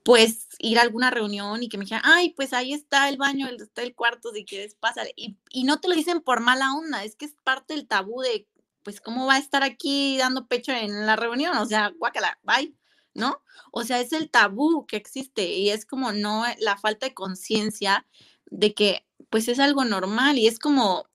[0.07, 3.49] pues ir a alguna reunión y que me dijeran, ay, pues ahí está el baño,
[3.49, 5.13] está el cuarto, si quieres, pásale.
[5.17, 8.21] Y, y no te lo dicen por mala onda, es que es parte del tabú
[8.23, 8.47] de,
[8.85, 11.57] pues, ¿cómo va a estar aquí dando pecho en la reunión?
[11.59, 12.73] O sea, guácala, bye,
[13.15, 13.43] ¿no?
[13.73, 18.07] O sea, es el tabú que existe y es como no la falta de conciencia
[18.49, 21.09] de que, pues, es algo normal y es como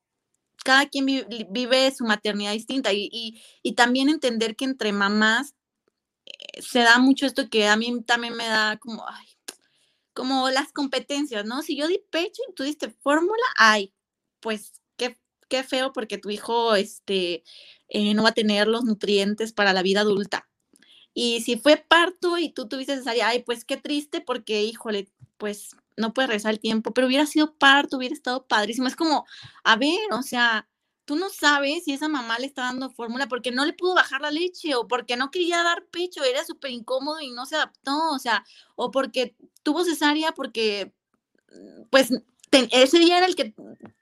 [0.65, 5.55] cada quien vive, su maternidad distinta y, y, y también entender que entre mamás
[6.59, 9.27] se da mucho esto que a mí también me da como, ay,
[10.13, 11.61] como las competencias, ¿no?
[11.61, 13.93] Si yo di pecho y tú diste fórmula, ay,
[14.39, 15.17] pues qué,
[15.49, 17.43] qué feo porque tu hijo este,
[17.89, 20.49] eh, no va a tener los nutrientes para la vida adulta.
[21.13, 25.75] Y si fue parto y tú tuviste cesárea, ay, pues qué triste porque, híjole, pues
[25.97, 28.87] no puede rezar el tiempo, pero hubiera sido parto, hubiera estado padrísimo.
[28.87, 29.25] Es como,
[29.63, 30.69] a ver, o sea,
[31.05, 34.21] tú no sabes si esa mamá le está dando fórmula porque no le pudo bajar
[34.21, 38.11] la leche o porque no quería dar pecho, era súper incómodo y no se adaptó,
[38.11, 40.93] o sea, o porque tuvo cesárea porque,
[41.51, 42.09] mm, pues,
[42.51, 43.53] ese día era el que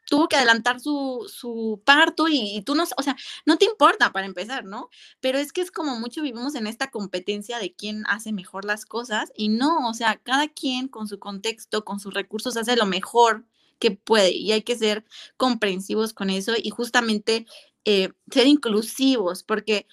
[0.07, 4.65] tuvo que adelantar su, parto y, tú no, o sea, no te importa para empezar,
[4.65, 4.89] ¿no?
[5.19, 8.85] Pero es que es como mucho vivimos en esta competencia de quién hace mejor las
[8.85, 12.87] cosas y no, o sea, cada quien con su contexto, con sus recursos hace lo
[12.87, 13.45] mejor
[13.79, 15.05] que puede y hay que ser
[15.37, 17.45] comprensivos con eso y justamente
[17.85, 19.87] eh, ser inclusivos, porque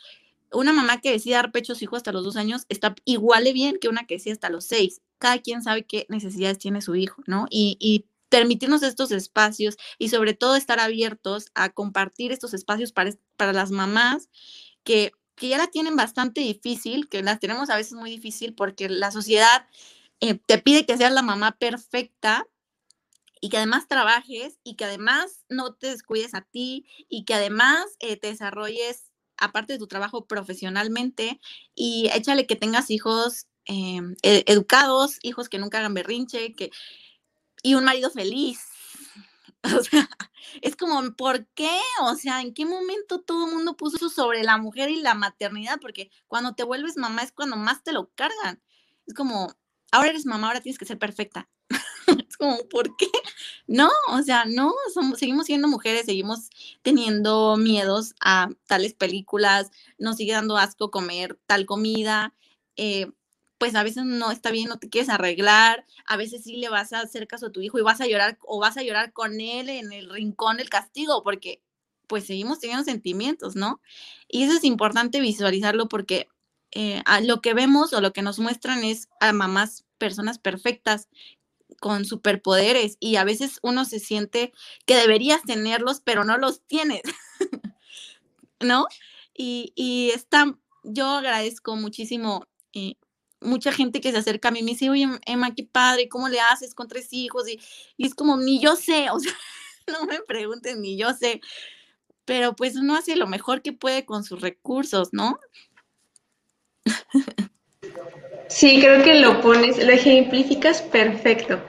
[0.52, 3.52] una mamá que decide dar pecho su hijo hasta los dos años está igual de
[3.52, 5.02] bien que una que decide hasta los seis.
[5.18, 7.46] Cada quien sabe qué necesidades tiene su hijo, ¿no?
[7.50, 13.52] Y, permitirnos estos espacios y sobre todo estar abiertos a compartir estos espacios para, para
[13.52, 14.28] las mamás
[14.82, 18.88] que, que ya la tienen bastante difícil, que las tenemos a veces muy difícil porque
[18.88, 19.68] la sociedad
[20.20, 22.48] eh, te pide que seas la mamá perfecta
[23.40, 27.84] y que además trabajes y que además no te descuides a ti y que además
[28.00, 31.40] eh, te desarrolles aparte de tu trabajo profesionalmente
[31.74, 36.70] y échale que tengas hijos em, e, educados, hijos que nunca hagan berrinche, que
[37.62, 38.60] y un marido feliz.
[39.80, 40.08] O sea,
[40.62, 41.80] es como, ¿por qué?
[42.02, 45.14] O sea, ¿en qué momento todo el mundo puso eso sobre la mujer y la
[45.14, 45.80] maternidad?
[45.80, 48.62] Porque cuando te vuelves mamá es cuando más te lo cargan.
[49.06, 49.52] Es como,
[49.90, 51.48] ahora eres mamá, ahora tienes que ser perfecta.
[52.06, 53.08] Es como, ¿por qué?
[53.66, 56.50] No, o sea, no, somos, seguimos siendo mujeres, seguimos
[56.82, 62.34] teniendo miedos a tales películas, nos sigue dando asco comer tal comida,
[62.76, 63.10] eh,
[63.58, 66.92] pues a veces no está bien, no te quieres arreglar, a veces sí le vas
[66.92, 69.40] a hacer caso a tu hijo y vas a llorar o vas a llorar con
[69.40, 71.62] él en el rincón del castigo, porque
[72.06, 73.80] pues seguimos teniendo sentimientos, ¿no?
[74.28, 76.28] Y eso es importante visualizarlo porque
[76.72, 81.08] eh, lo que vemos o lo que nos muestran es a mamás personas perfectas
[81.80, 84.52] con superpoderes y a veces uno se siente
[84.84, 87.02] que deberías tenerlos, pero no los tienes,
[88.60, 88.86] ¿no?
[89.34, 92.94] Y, y está, yo agradezco muchísimo, eh,
[93.40, 96.28] mucha gente que se acerca a mí y me dice, oye, Emma, qué padre, ¿cómo
[96.28, 97.48] le haces con tres hijos?
[97.48, 97.60] Y,
[97.96, 99.32] y es como, ni yo sé, o sea,
[99.86, 101.40] no me pregunten, ni yo sé,
[102.24, 105.38] pero pues uno hace lo mejor que puede con sus recursos, ¿no?
[108.48, 111.60] Sí, creo que lo pones, lo ejemplificas perfecto,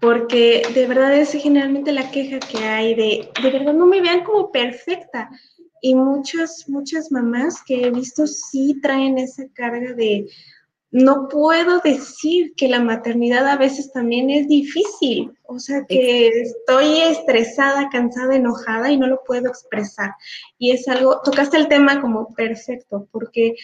[0.00, 4.24] porque de verdad es generalmente la queja que hay de, de verdad no me vean
[4.24, 5.30] como perfecta.
[5.84, 10.28] Y muchas, muchas mamás que he visto sí traen esa carga de,
[10.92, 17.00] no puedo decir que la maternidad a veces también es difícil, o sea que estoy
[17.00, 20.10] estresada, cansada, enojada y no lo puedo expresar.
[20.58, 23.54] Y es algo, tocaste el tema como perfecto, porque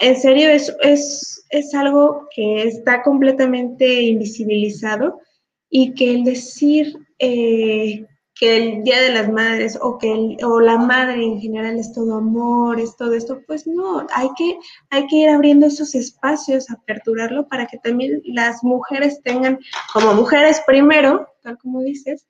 [0.00, 5.20] en serio, es, es, es algo que está completamente invisibilizado
[5.68, 10.78] y que el decir eh, que el Día de las Madres o que o la
[10.78, 15.16] madre en general es todo amor, es todo esto, pues no, hay que, hay que
[15.16, 19.58] ir abriendo esos espacios, aperturarlo para que también las mujeres tengan,
[19.92, 22.26] como mujeres primero, tal como dices,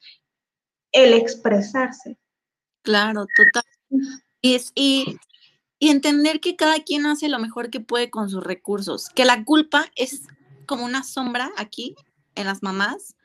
[0.91, 2.19] el expresarse.
[2.83, 3.63] Claro, total.
[4.41, 5.17] Y, es, y
[5.81, 9.45] y entender que cada quien hace lo mejor que puede con sus recursos, que la
[9.45, 10.29] culpa es
[10.67, 11.97] como una sombra aquí
[12.35, 13.17] en las mamás,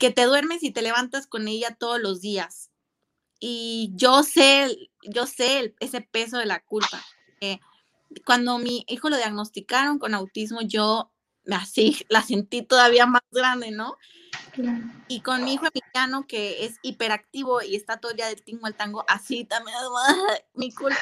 [0.00, 2.70] que te duermes y te levantas con ella todos los días.
[3.38, 7.04] Y yo sé, yo sé ese peso de la culpa.
[8.24, 11.12] cuando mi hijo lo diagnosticaron con autismo, yo
[11.50, 13.96] así la sentí todavía más grande, ¿no?
[15.08, 18.66] Y con mi hijo Emiliano, que es hiperactivo y está todo el día del tingo
[18.66, 19.76] al tango, así también,
[20.54, 20.98] mi culpa.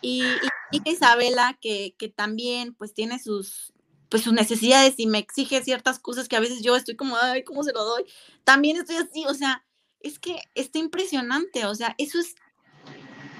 [0.00, 0.22] Y,
[0.70, 3.72] y Isabela, que, que también pues tiene sus,
[4.08, 7.42] pues sus necesidades y me exige ciertas cosas que a veces yo estoy como, ay,
[7.44, 8.04] ¿cómo se lo doy?
[8.44, 9.64] También estoy así, o sea,
[10.00, 12.34] es que está impresionante, o sea, eso es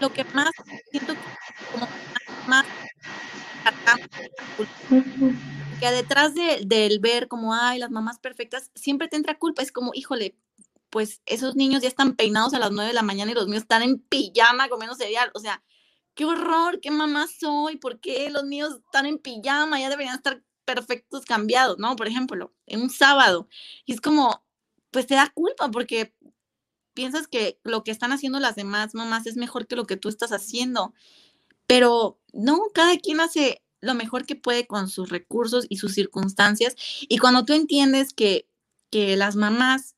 [0.00, 0.50] lo que más
[0.90, 1.14] siento
[1.72, 1.86] como
[2.48, 2.66] más,
[5.80, 9.72] que detrás de, del ver como, ay, las mamás perfectas, siempre te entra culpa, es
[9.72, 10.36] como, híjole,
[10.90, 13.62] pues esos niños ya están peinados a las nueve de la mañana y los míos
[13.62, 15.62] están en pijama comiendo cereal, o sea,
[16.14, 19.80] qué horror, qué mamá soy, ¿por qué los niños están en pijama?
[19.80, 21.96] Ya deberían estar perfectos cambiados, ¿no?
[21.96, 23.48] Por ejemplo, en un sábado.
[23.84, 24.44] Y es como,
[24.90, 26.14] pues te da culpa porque
[26.94, 30.08] piensas que lo que están haciendo las demás mamás es mejor que lo que tú
[30.08, 30.94] estás haciendo.
[31.66, 36.74] Pero no, cada quien hace lo mejor que puede con sus recursos y sus circunstancias.
[37.08, 38.48] Y cuando tú entiendes que,
[38.90, 39.96] que las mamás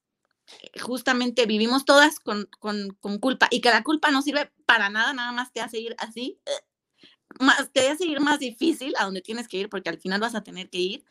[0.60, 5.12] eh, justamente vivimos todas con, con, culpa y que la culpa no sirve para nada,
[5.12, 6.50] nada más te hace ir así, eh,
[7.40, 10.34] más, te hace ir más difícil a donde tienes que ir porque al final vas
[10.34, 11.04] a tener que ir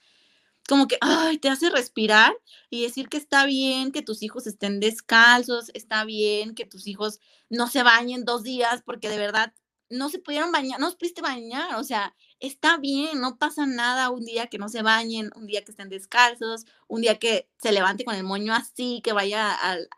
[0.67, 2.35] como que, ay, te hace respirar
[2.69, 7.19] y decir que está bien que tus hijos estén descalzos, está bien que tus hijos
[7.49, 9.53] no se bañen dos días porque de verdad
[9.89, 14.09] no se pudieron bañar, no se pudiste bañar, o sea, está bien, no pasa nada
[14.09, 17.71] un día que no se bañen, un día que estén descalzos, un día que se
[17.71, 19.89] levante con el moño así, que vaya al,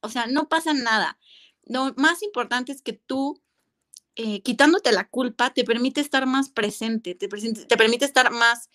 [0.00, 1.18] o sea, no pasa nada.
[1.64, 3.42] Lo más importante es que tú,
[4.14, 8.70] eh, quitándote la culpa, te permite estar más presente, te, te permite estar más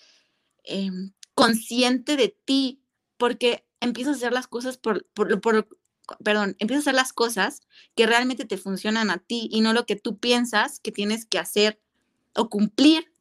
[0.64, 2.84] em, consciente de ti,
[3.18, 5.68] porque empiezas a hacer las cosas por, por, por,
[6.24, 7.62] perdón, empiezas a hacer las cosas
[7.96, 11.40] que realmente te funcionan a ti y no lo que tú piensas que tienes que
[11.40, 11.80] hacer
[12.36, 13.12] o cumplir,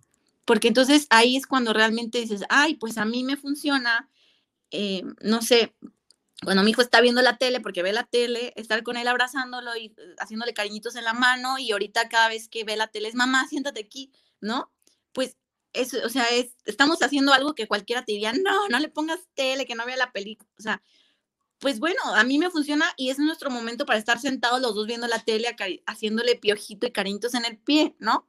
[0.44, 4.10] porque entonces ahí es cuando realmente dices, ay, pues a mí me funciona,
[4.70, 5.74] eh, no sé,
[6.44, 9.76] cuando mi hijo está viendo la tele, porque ve la tele, estar con él abrazándolo
[9.76, 13.08] y eh, haciéndole cariñitos en la mano y ahorita cada vez que ve la tele
[13.08, 14.72] es, mamá, siéntate aquí, ¿no?
[15.12, 15.36] Pues
[15.72, 19.20] eso, o sea, es, estamos haciendo algo que cualquiera te diría, no, no le pongas
[19.34, 20.82] tele, que no vea la película, o sea,
[21.60, 24.86] pues bueno, a mí me funciona y es nuestro momento para estar sentados los dos
[24.86, 25.54] viendo la tele,
[25.86, 28.26] haciéndole piojito y cariñitos en el pie, ¿no?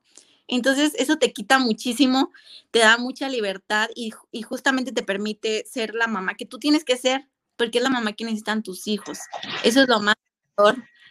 [0.48, 2.32] Entonces, eso te quita muchísimo,
[2.72, 4.12] te da mucha libertad y,
[4.42, 7.26] justamente te permite ser la mamá que tú tienes que ser,
[7.56, 9.20] porque es la mamá que necesitan tus hijos.
[9.64, 10.16] Eso es lo más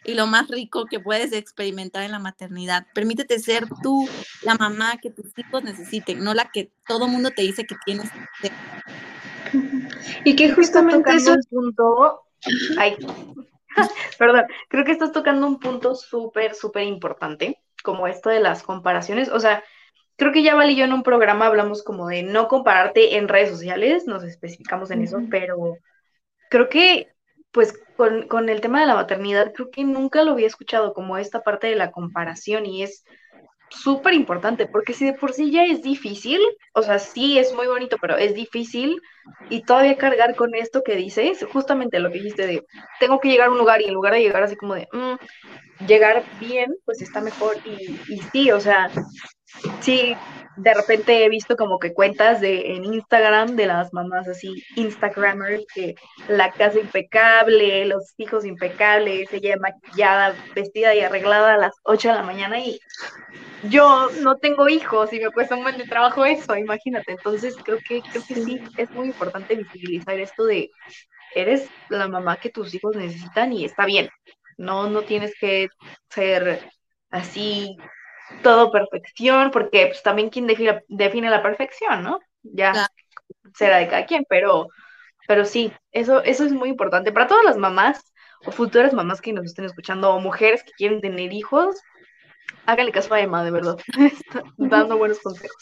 [0.04, 2.86] y lo más rico que puedes experimentar en la maternidad.
[2.94, 4.08] Permítete ser tú
[4.42, 8.10] la mamá que tus hijos necesiten, no la que todo mundo te dice que tienes
[8.10, 8.52] que ser.
[10.24, 12.22] Y que justamente eso es un punto,
[12.78, 12.96] ay,
[14.18, 19.30] perdón, creo que estás tocando un punto súper, súper importante, como esto de las comparaciones,
[19.30, 19.64] o sea,
[20.16, 23.28] creo que ya Val y yo en un programa hablamos como de no compararte en
[23.28, 25.76] redes sociales, nos especificamos en eso, pero
[26.50, 27.08] creo que
[27.52, 31.18] pues con, con, el tema de la maternidad, creo que nunca lo había escuchado como
[31.18, 33.04] esta parte de la comparación y es
[33.70, 36.40] súper importante, porque si de por sí ya es difícil,
[36.74, 39.00] o sea, sí es muy bonito, pero es difícil
[39.48, 42.64] y todavía cargar con esto que dices, justamente lo que dijiste de,
[42.98, 45.86] tengo que llegar a un lugar y en lugar de llegar así como de, mm,
[45.86, 48.90] llegar bien, pues está mejor y, y sí, o sea,
[49.80, 50.14] sí,
[50.56, 55.64] de repente he visto como que cuentas de en Instagram de las mamás así, Instagramers,
[55.74, 55.94] que
[56.28, 62.14] la casa impecable, los hijos impecables, ella maquillada, vestida y arreglada a las 8 de
[62.14, 62.78] la mañana y
[63.64, 67.12] yo no tengo hijos y me cuesta un buen de trabajo eso, imagínate.
[67.12, 70.70] Entonces creo que, creo que sí, es muy importante visibilizar esto de
[71.34, 74.08] eres la mamá que tus hijos necesitan y está bien.
[74.56, 75.68] No, no tienes que
[76.08, 76.60] ser
[77.10, 77.76] así
[78.42, 82.20] todo perfección, porque pues también quien define, define la perfección, ¿no?
[82.42, 82.88] Ya
[83.54, 84.68] será de cada quien, pero,
[85.26, 87.12] pero sí, eso, eso es muy importante.
[87.12, 88.12] Para todas las mamás
[88.46, 91.76] o futuras mamás que nos estén escuchando, o mujeres que quieren tener hijos,
[92.70, 93.76] háganle caso a Emma, de verdad,
[94.22, 95.56] está dando buenos consejos.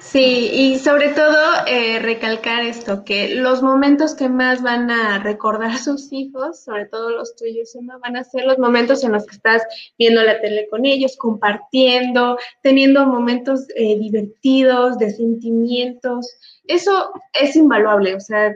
[0.00, 5.78] Sí, y sobre todo eh, recalcar esto, que los momentos que más van a recordar
[5.78, 9.36] sus hijos, sobre todo los tuyos, Emma, van a ser los momentos en los que
[9.36, 9.62] estás
[9.98, 16.28] viendo la tele con ellos, compartiendo, teniendo momentos eh, divertidos, de sentimientos.
[16.64, 18.54] Eso es invaluable, o sea,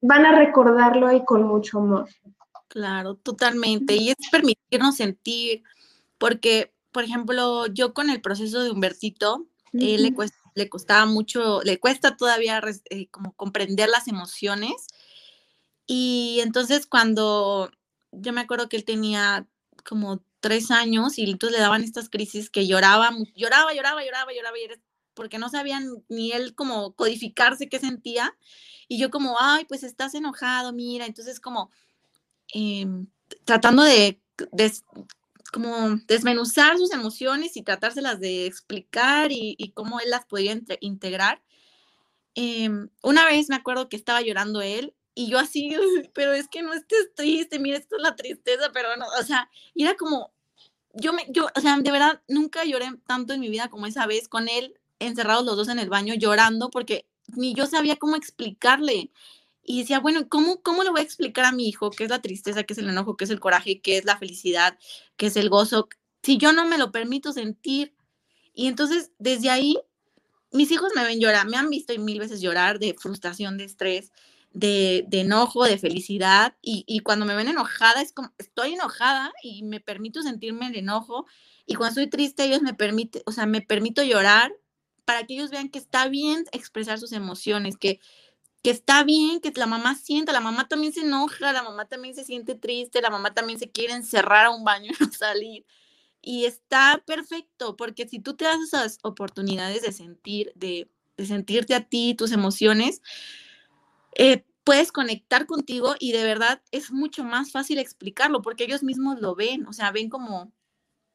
[0.00, 2.08] van a recordarlo y con mucho amor.
[2.68, 3.94] Claro, totalmente.
[3.94, 5.62] Y es permitirnos sentir,
[6.18, 11.60] porque, por ejemplo, yo con el proceso de Humbertito, eh, le cuesta le costaba mucho,
[11.62, 14.86] le cuesta todavía eh, como comprender las emociones.
[15.86, 17.70] Y entonces cuando
[18.12, 19.46] yo me acuerdo que él tenía
[19.84, 24.56] como tres años y entonces le daban estas crisis que lloraba, lloraba, lloraba, lloraba, lloraba,
[25.12, 28.34] porque no sabían ni él como codificarse qué sentía.
[28.88, 31.70] Y yo como, ay, pues estás enojado, mira, entonces como
[32.54, 33.06] em,
[33.44, 34.22] tratando de,
[35.50, 41.42] como desmenuzar sus emociones y tratárselas de explicar y, cómo él las podía integrar.
[42.34, 45.74] Em, una vez me acuerdo que estaba llorando él y yo así,
[46.14, 49.50] pero es que no estés triste, mira, esto es la tristeza, pero no, o sea,
[49.74, 50.32] era como,
[50.94, 54.06] yo me, yo, o sea, de verdad, nunca lloré tanto en mi vida como esa
[54.06, 58.16] vez con él, encerrados los dos en el baño, llorando, porque ni yo sabía cómo
[58.16, 59.10] explicarle.
[59.66, 62.22] Y decía, bueno, ¿cómo, ¿cómo le voy a explicar a mi hijo qué es la
[62.22, 64.78] tristeza, qué es el enojo, qué es el coraje, qué es la felicidad,
[65.16, 65.88] qué es el gozo,
[66.22, 67.94] si yo no me lo permito sentir?
[68.54, 69.78] Y entonces, desde ahí,
[70.52, 74.12] mis hijos me ven llorar, me han visto mil veces llorar de frustración, de estrés,
[74.52, 76.56] de, de enojo, de felicidad.
[76.62, 80.76] Y, y, cuando me ven enojada, es como, estoy enojada y me permito sentirme el
[80.76, 81.26] enojo.
[81.66, 84.52] Y cuando estoy triste, ellos me permiten, o sea, me permito llorar
[85.04, 88.00] para que ellos vean que está bien expresar sus emociones, que
[88.66, 92.16] que está bien, que la mamá sienta, la mamá también se enoja, la mamá también
[92.16, 95.64] se siente triste, la mamá también se quiere encerrar a un baño y no salir.
[96.20, 101.88] Y está perfecto, porque si tú te das esas oportunidades de sentir, de, sentirte a
[101.88, 103.02] ti, tus emociones,
[104.16, 109.20] eh, puedes conectar contigo y de verdad es mucho más fácil explicarlo, porque ellos mismos
[109.20, 110.50] lo ven, o sea, ven como,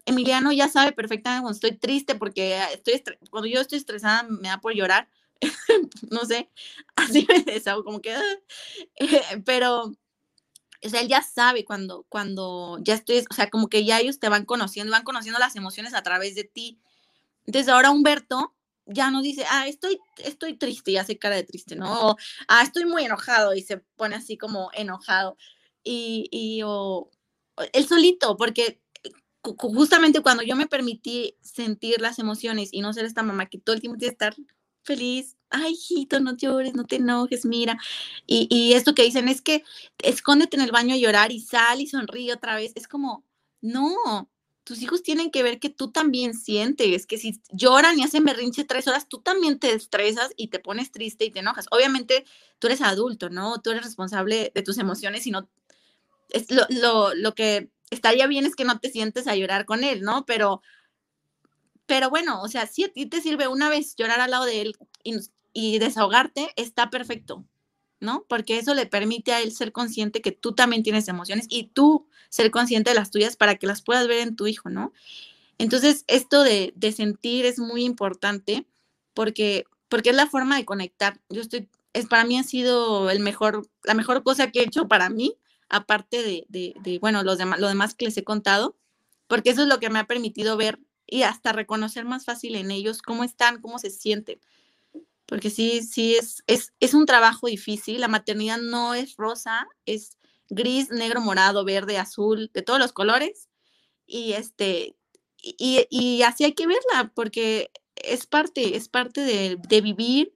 [0.06, 4.62] Emiliano ya sabe perfectamente cuando estoy triste, porque estoy cuando yo estoy estresada me da
[4.62, 5.10] por llorar,
[6.12, 6.50] no sé,
[6.96, 8.22] así me desahogo, como que, ah,
[9.46, 9.94] pero,
[10.84, 14.20] o sea, él ya sabe cuando, cuando ya estoy, o sea, como que ya ellos
[14.20, 16.80] te van conociendo, van conociendo las emociones a través de ti.
[17.46, 18.56] Entonces ahora Humberto
[18.88, 22.18] ya no dice, ah, estoy, estoy triste y hace cara de triste, ¿no?
[22.48, 25.38] Ah, estoy muy enojado y se pone así como enojado.
[25.84, 27.10] Y, y o,
[27.74, 28.82] él solito, porque
[29.44, 33.76] justamente cuando yo me permití sentir las emociones y no ser esta mamá que todo
[33.76, 34.36] el tiempo tiene que estar
[34.84, 37.78] feliz, ay, hijito, no llores, no te enojes, mira.
[38.28, 39.64] Y, y, esto que dicen es que
[40.00, 42.72] escóndete en el baño a llorar y sal y sonríe otra vez.
[42.76, 43.26] Es como,
[43.62, 44.30] no,
[44.64, 48.64] tus hijos tienen que ver que tú también sientes, que si lloran y hacen berrinche
[48.64, 51.66] tres horas, tú también te estresas y te pones triste y te enojas.
[51.72, 52.26] Obviamente
[52.60, 53.62] tú eres adulto, ¿no?
[53.62, 55.50] Tú eres responsable de tus emociones y no...
[56.30, 59.84] Es lo, lo, lo que estaría bien es que no te sientes a llorar con
[59.84, 60.26] él, ¿no?
[60.26, 60.62] Pero
[61.92, 64.62] pero bueno, o sea, si a ti te sirve una vez llorar al lado de
[64.62, 64.78] él
[65.54, 67.44] y, desahogarte, está perfecto,
[68.00, 68.26] ¿no?
[68.30, 72.08] Porque eso le permite a él ser consciente que tú también tienes emociones y tú
[72.30, 74.94] ser consciente de las tuyas para que las puedas ver en tu hijo, ¿no?
[75.58, 78.66] Entonces, esto de, sentir es muy importante
[79.14, 81.20] porque, porque es la forma de conectar.
[81.28, 84.88] Yo estoy, es, para mí ha sido el mejor, la mejor cosa que he hecho
[84.88, 85.36] para mí,
[85.68, 88.78] aparte de, de, bueno, los demás, lo demás que les he contado,
[89.28, 90.80] porque eso es lo que me ha permitido ver
[91.12, 94.39] y hasta reconocer más fácil en ellos cómo están, cómo se sienten.
[95.26, 97.99] Porque sí, sí, es, es, es un trabajo difícil.
[97.99, 100.18] La maternidad no es rosa, es
[100.49, 103.49] gris, negro, morado, verde, azul, de todos los colores.
[104.05, 104.95] Y este,
[105.38, 110.34] y, y, así hay que verla, porque es parte, es parte de, de, vivir.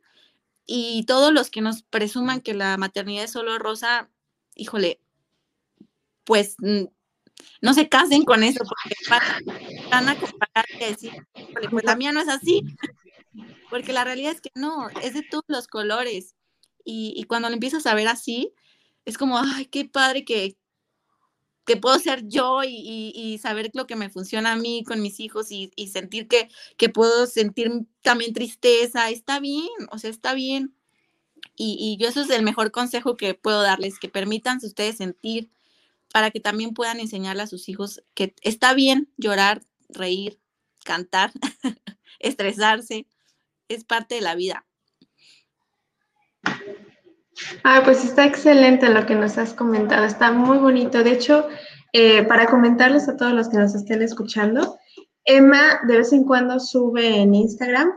[0.65, 4.09] Y todos los que nos presuman que la maternidad es solo rosa,
[4.55, 4.99] híjole,
[6.25, 6.57] pues
[7.61, 8.95] no se casen con eso porque
[9.89, 11.11] van a comparar y decir,
[11.69, 12.61] pues la mía no es así,
[13.69, 16.35] porque la realidad es que no, es de todos los colores.
[16.87, 18.53] Y, cuando lo empiezas a ver así,
[19.05, 20.55] es como, ay, qué padre que,
[21.65, 25.47] que puedo ser yo y, saber lo que me funciona a mí con mis hijos
[25.49, 27.71] y, sentir que, que, puedo sentir
[28.03, 29.09] también tristeza.
[29.09, 30.75] Está bien, o sea, está bien.
[31.55, 35.49] Y, y yo eso es el mejor consejo que puedo darles, que permitan ustedes sentir
[36.15, 40.39] para que también puedan enseñarle a sus hijos que está bien llorar, reír,
[40.85, 41.33] cantar,
[42.19, 43.05] estresarse,
[43.67, 44.65] es parte de la vida.
[47.65, 51.03] Ah, pues está excelente lo que nos has comentado, está muy bonito.
[51.03, 51.49] De hecho,
[51.91, 54.77] eh, para comentarles a todos los que nos estén escuchando,
[55.25, 57.91] Emma de vez en cuando sube en Instagram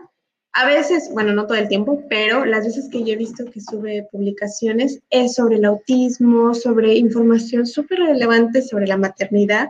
[0.58, 3.60] a veces, bueno, no todo el tiempo, pero las veces que yo he visto que
[3.60, 9.68] sube publicaciones es sobre el autismo, sobre información súper relevante sobre la maternidad.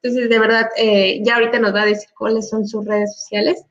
[0.00, 3.62] Entonces, de verdad, eh, ya ahorita nos va a decir cuáles son sus redes sociales,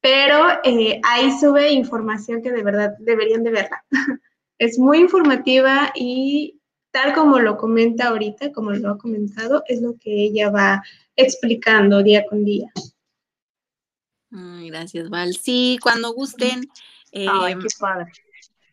[0.00, 3.84] pero eh, ahí sube información que de verdad deberían de verla.
[4.58, 6.60] es muy informativa y
[6.92, 10.80] tal como lo comenta ahorita, como lo ha comentado, es lo que ella va
[11.16, 12.70] explicando día con día
[14.62, 15.34] gracias, Val.
[15.34, 16.68] Sí, cuando gusten.
[17.12, 18.12] Ay, qué padre.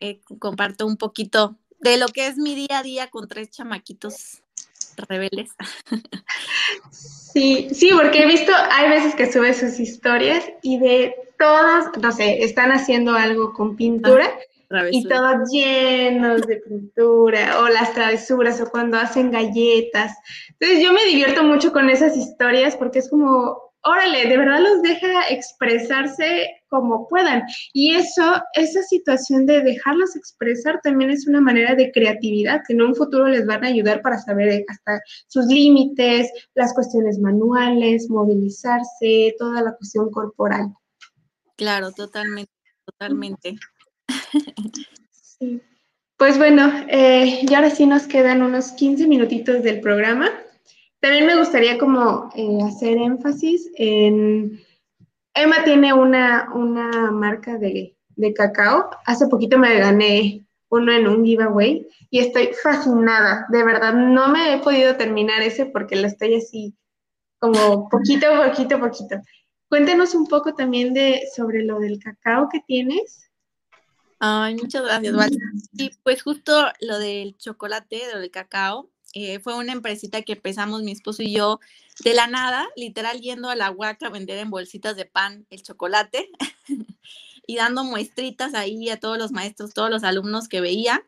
[0.00, 4.42] Eh, comparto un poquito de lo que es mi día a día con tres chamaquitos
[5.08, 5.50] rebeldes.
[6.90, 12.12] Sí, sí, porque he visto, hay veces que sube sus historias y de todos, no
[12.12, 14.30] sé, están haciendo algo con pintura
[14.70, 20.12] ah, y todos llenos de pintura o las travesuras o cuando hacen galletas.
[20.50, 24.82] Entonces yo me divierto mucho con esas historias porque es como, órale, de verdad los
[24.82, 27.42] deja expresarse como puedan.
[27.72, 32.82] Y eso, esa situación de dejarlos expresar también es una manera de creatividad que en
[32.82, 39.34] un futuro les van a ayudar para saber hasta sus límites, las cuestiones manuales, movilizarse,
[39.38, 40.72] toda la cuestión corporal.
[41.56, 42.52] Claro, totalmente,
[42.84, 43.56] totalmente.
[45.10, 45.60] Sí.
[46.16, 50.30] Pues bueno, eh, y ahora sí nos quedan unos 15 minutitos del programa.
[51.02, 54.62] También me gustaría como eh, hacer énfasis en...
[55.34, 58.88] Emma tiene una, una marca de, de cacao.
[59.04, 63.94] Hace poquito me gané uno en un giveaway y estoy fascinada, de verdad.
[63.94, 66.76] No me he podido terminar ese porque lo estoy así
[67.40, 69.16] como poquito, poquito, poquito.
[69.68, 73.28] Cuéntanos un poco también de sobre lo del cacao que tienes.
[74.20, 75.36] Ay, muchas gracias, Val.
[75.72, 80.82] Y pues justo lo del chocolate, lo del cacao, eh, fue una empresita que empezamos
[80.82, 81.60] mi esposo y yo
[82.02, 85.62] de la nada, literal yendo a la huaca a vender en bolsitas de pan el
[85.62, 86.30] chocolate
[87.46, 91.04] y dando muestritas ahí a todos los maestros, todos los alumnos que veía.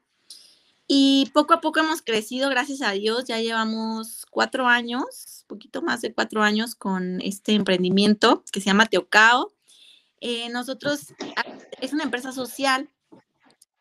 [0.86, 6.02] Y poco a poco hemos crecido, gracias a Dios, ya llevamos cuatro años, poquito más
[6.02, 9.50] de cuatro años con este emprendimiento que se llama Teocao.
[10.20, 11.14] Eh, nosotros,
[11.80, 12.90] es una empresa social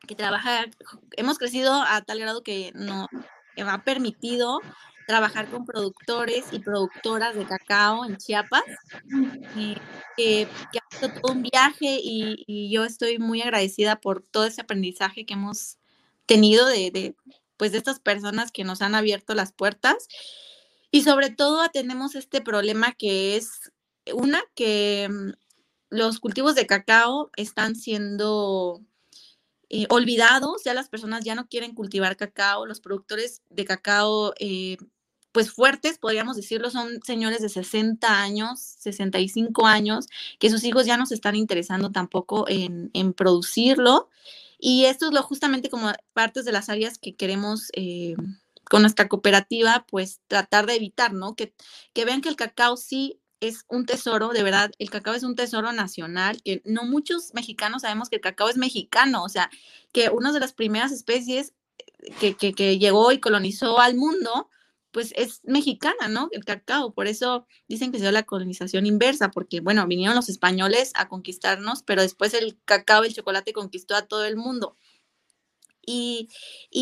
[0.07, 0.65] que trabaja,
[1.11, 3.09] hemos crecido a tal grado que no,
[3.61, 4.59] ha permitido
[5.05, 8.63] trabajar con productores y productoras de cacao en Chiapas,
[9.57, 9.75] eh,
[10.17, 15.25] que, ha sido todo un viaje y, yo estoy muy agradecida por todo ese aprendizaje
[15.25, 15.77] que hemos
[16.25, 17.15] tenido de,
[17.57, 20.07] pues de estas personas que nos han abierto las puertas.
[20.91, 23.71] Y sobre todo atendemos este problema que es
[24.13, 25.31] una que mm,
[25.89, 28.81] los cultivos de cacao están siendo
[29.75, 34.77] eh, olvidados, ya las personas ya no quieren cultivar cacao, los productores de cacao, eh,
[35.31, 40.05] pues fuertes, podríamos decirlo, son señores de 60 años, 65 años,
[40.37, 44.09] que sus hijos ya no se están interesando tampoco en, producirlo.
[44.59, 48.13] Y esto es lo justamente como partes de las áreas que queremos eh,
[48.65, 51.35] con nuestra cooperativa, pues tratar de evitar, ¿no?
[51.35, 51.55] Que,
[51.93, 55.35] que vean que el cacao sí es un tesoro, de verdad, el cacao es un
[55.35, 59.49] tesoro nacional, que no muchos mexicanos sabemos que el cacao es mexicano, o sea,
[59.91, 61.53] que una de las primeras especies
[62.19, 64.49] que, que, llegó y colonizó al mundo,
[64.91, 66.29] pues es mexicana, ¿no?
[66.31, 70.29] El cacao, por eso dicen que se dio la colonización inversa, porque, bueno, vinieron los
[70.29, 74.77] españoles a conquistarnos, pero después el cacao, el chocolate conquistó a todo el mundo.
[75.85, 76.29] Y,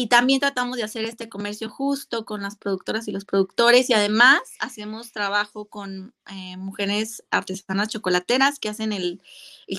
[0.10, 4.42] también tratamos de hacer este comercio justo con las productoras y los productores y además
[4.60, 9.22] hacemos trabajo con eh, mujeres artesanas chocolateras que hacen el,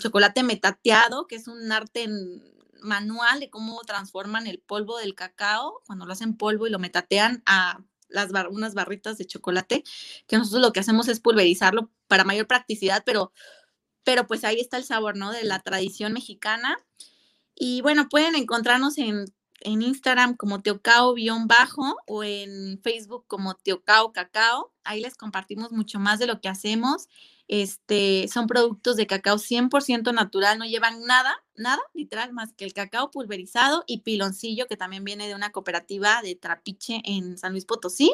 [0.00, 2.08] chocolate metateado, que es un arte
[2.80, 7.42] manual de cómo transforman el polvo del cacao cuando lo hacen polvo y lo metatean
[7.46, 9.84] a las unas barritas de chocolate,
[10.26, 13.32] que nosotros lo que hacemos es pulverizarlo para mayor practicidad, pero,
[14.02, 15.30] pero pues ahí está el sabor, ¿no?
[15.30, 16.78] De la tradición mexicana
[17.64, 19.32] y bueno, pueden encontrarnos en,
[19.64, 24.72] Instagram como Teocao-bajo o en Facebook como Teocao Cacao.
[24.82, 27.06] Ahí les compartimos mucho más de lo que hacemos.
[27.46, 32.72] Este, son productos de cacao 100% natural, no llevan nada, nada, literal, más que el
[32.72, 37.64] cacao pulverizado y piloncillo, que también viene de una cooperativa de Trapiche en San Luis
[37.64, 38.12] Potosí.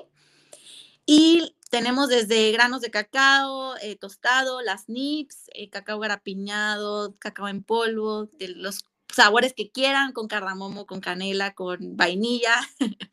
[1.07, 7.63] Y tenemos desde granos de cacao, eh, tostado, las nips, eh, cacao garapiñado, cacao en
[7.63, 8.85] polvo, de los
[9.19, 12.55] sabores que quieran, con cardamomo, con canela, con vainilla,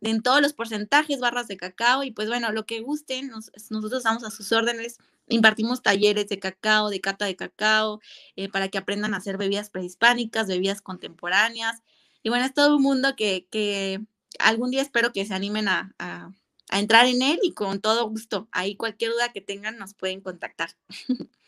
[0.00, 4.24] en todos los porcentajes, barras de cacao y pues bueno, lo que gusten, nosotros estamos
[4.24, 4.98] a sus órdenes,
[5.28, 8.00] impartimos talleres de cacao, de cata de cacao,
[8.36, 11.82] eh, para que aprendan a hacer bebidas prehispánicas, bebidas contemporáneas
[12.22, 14.00] y bueno, es todo un mundo que, que
[14.38, 16.32] algún día espero que se animen a, a,
[16.70, 20.20] a entrar en él y con todo gusto, ahí cualquier duda que tengan nos pueden
[20.20, 20.70] contactar.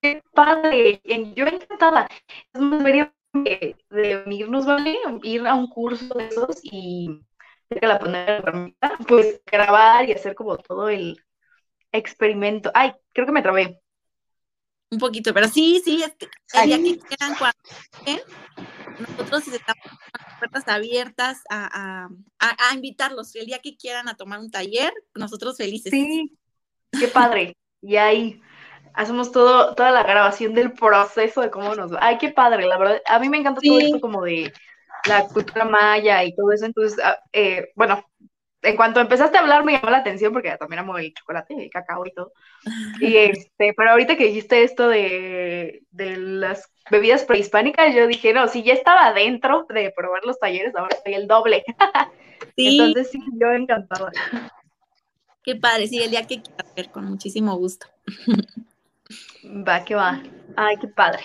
[0.00, 1.00] qué padre,
[1.34, 2.08] yo encantada.
[2.52, 4.96] Es más, debería de, de irnos, ¿vale?
[5.22, 7.20] Ir a un curso de esos y
[7.68, 8.74] que la poner
[9.08, 11.20] pues grabar y hacer como todo el
[11.92, 12.70] experimento.
[12.74, 13.80] Ay, creo que me trabé.
[14.88, 18.22] Un poquito, pero sí, sí, este, el día que quieran, cuando
[19.00, 23.34] nosotros estamos con puertas abiertas a, a, a, invitarlos.
[23.34, 25.90] El día que quieran a tomar un taller, nosotros felices.
[25.90, 26.38] Sí,
[26.92, 27.56] qué padre.
[27.82, 28.40] Y ahí
[28.96, 31.98] hacemos todo, toda la grabación del proceso de cómo nos va.
[32.00, 33.02] Ay, qué padre, la verdad.
[33.06, 34.52] A mí me encanta todo esto como de
[35.06, 36.64] la cultura maya y todo eso.
[36.64, 38.04] Entonces, ah, eh, bueno,
[38.62, 41.70] en cuanto empezaste a hablar me llamó la atención porque también amo el chocolate, el
[41.70, 42.32] cacao y todo.
[43.00, 48.48] Y este, pero ahorita que dijiste esto de, de las bebidas prehispánicas, yo dije, no,
[48.48, 51.64] si ya estaba dentro de probar los talleres, ahora soy el doble.
[52.56, 54.10] Entonces sí, yo encantada.
[55.44, 57.86] Qué padre, sí, el día que quieras ver, con muchísimo gusto.
[59.46, 60.22] Va, que va.
[60.56, 61.22] Ay, qué padre.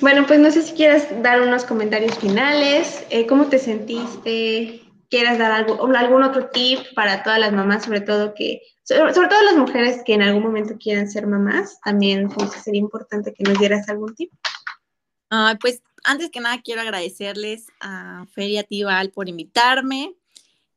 [0.00, 3.04] Bueno, pues no sé si quieras dar unos comentarios finales.
[3.10, 4.82] Eh, ¿Cómo te sentiste?
[5.10, 9.42] ¿Quieras dar algo, algún otro tip para todas las mamás, sobre todo que, sobre, todo
[9.42, 11.78] las mujeres que en algún momento quieran ser mamás?
[11.84, 14.32] También pues, sería importante que nos dieras algún tip.
[15.60, 20.14] pues antes que nada quiero agradecerles a Feria Tibal por invitarme.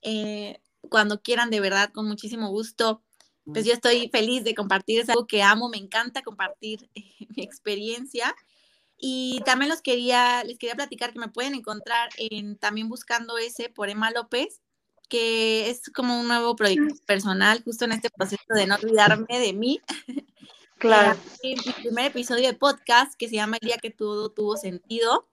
[0.01, 0.59] Eh,
[0.89, 3.01] cuando quieran, de verdad, con muchísimo gusto.
[3.45, 6.89] Pues yo estoy feliz de compartir, es algo que amo, me encanta compartir
[7.35, 8.33] mi experiencia.
[8.97, 13.69] Y también los quería, les quería platicar que me pueden encontrar en También Buscando Ese
[13.69, 14.61] por Emma López,
[15.09, 19.53] que es como un nuevo proyecto personal, justo en este proceso de no olvidarme de
[19.53, 19.81] mí.
[20.79, 21.17] Claro.
[21.41, 25.29] mi primer episodio de podcast que se llama El día que todo tuvo sentido.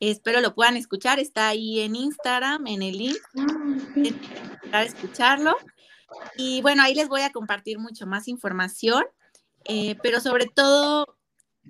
[0.00, 3.18] Espero lo puedan escuchar, está ahí en Instagram, en el link,
[4.70, 5.54] para escucharlo.
[6.36, 9.04] Y bueno, ahí les voy a compartir mucho más información,
[9.64, 11.18] eh, pero sobre todo,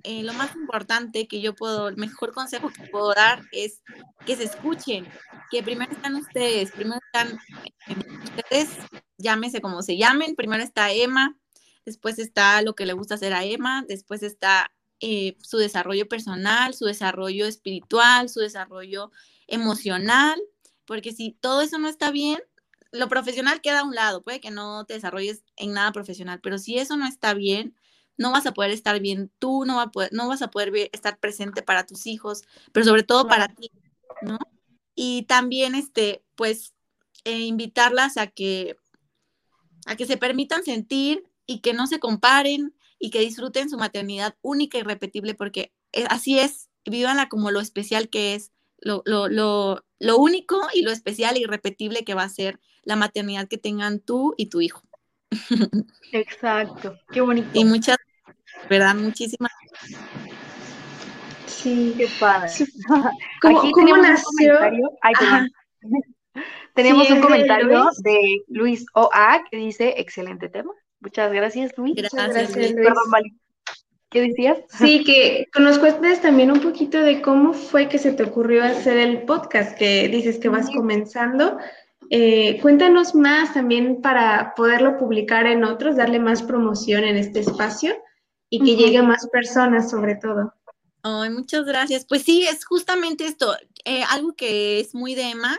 [0.03, 3.81] eh, lo más importante que yo puedo, el mejor consejo que puedo dar es
[4.25, 5.07] que se escuchen,
[5.49, 7.39] que primero están ustedes, primero están
[8.35, 8.69] ustedes,
[9.17, 11.37] llámese como se llamen, primero está Emma,
[11.85, 16.73] después está lo que le gusta hacer a Emma, después está eh, su desarrollo personal,
[16.73, 19.11] su desarrollo espiritual, su desarrollo
[19.47, 20.39] emocional,
[20.85, 22.39] porque si todo eso no está bien,
[22.91, 26.57] lo profesional queda a un lado, puede que no te desarrolles en nada profesional, pero
[26.57, 27.75] si eso no está bien,
[28.17, 30.89] no vas a poder estar bien tú, no, va a poder, no vas a poder
[30.91, 33.71] estar presente para tus hijos, pero sobre todo para ti,
[34.21, 34.39] ¿no?
[34.95, 36.73] Y también, este, pues,
[37.23, 38.77] eh, invitarlas a que,
[39.85, 44.35] a que se permitan sentir y que no se comparen, y que disfruten su maternidad
[44.41, 45.73] única y repetible porque
[46.09, 50.91] así es, vivanla como lo especial que es, lo, lo, lo, lo único y lo
[50.91, 54.81] especial e irrepetible que va a ser la maternidad que tengan tú y tu hijo.
[56.13, 57.49] Exacto, qué bonito.
[57.53, 57.97] Y muchas,
[58.69, 58.95] ¿verdad?
[58.95, 59.51] Muchísimas.
[61.45, 62.49] Sí, qué padre.
[63.41, 64.57] ¿Cómo, Aquí ¿cómo nació?
[66.73, 69.43] tenemos un comentario de Luis O.A.
[69.51, 70.71] que dice, excelente tema.
[71.01, 71.95] Muchas gracias, Luis.
[71.95, 72.73] Gracias, Luis.
[72.73, 73.03] Perdón,
[74.09, 74.59] ¿Qué decías?
[74.69, 78.97] Sí, que nos cuentes también un poquito de cómo fue que se te ocurrió hacer
[78.97, 81.57] el podcast, que dices que vas comenzando.
[82.09, 87.95] Eh, cuéntanos más también para poderlo publicar en otros, darle más promoción en este espacio
[88.49, 90.53] y que llegue a más personas sobre todo.
[91.03, 92.05] Ay, muchas gracias.
[92.05, 93.55] Pues sí, es justamente esto,
[93.85, 95.57] eh, algo que es muy de Emma,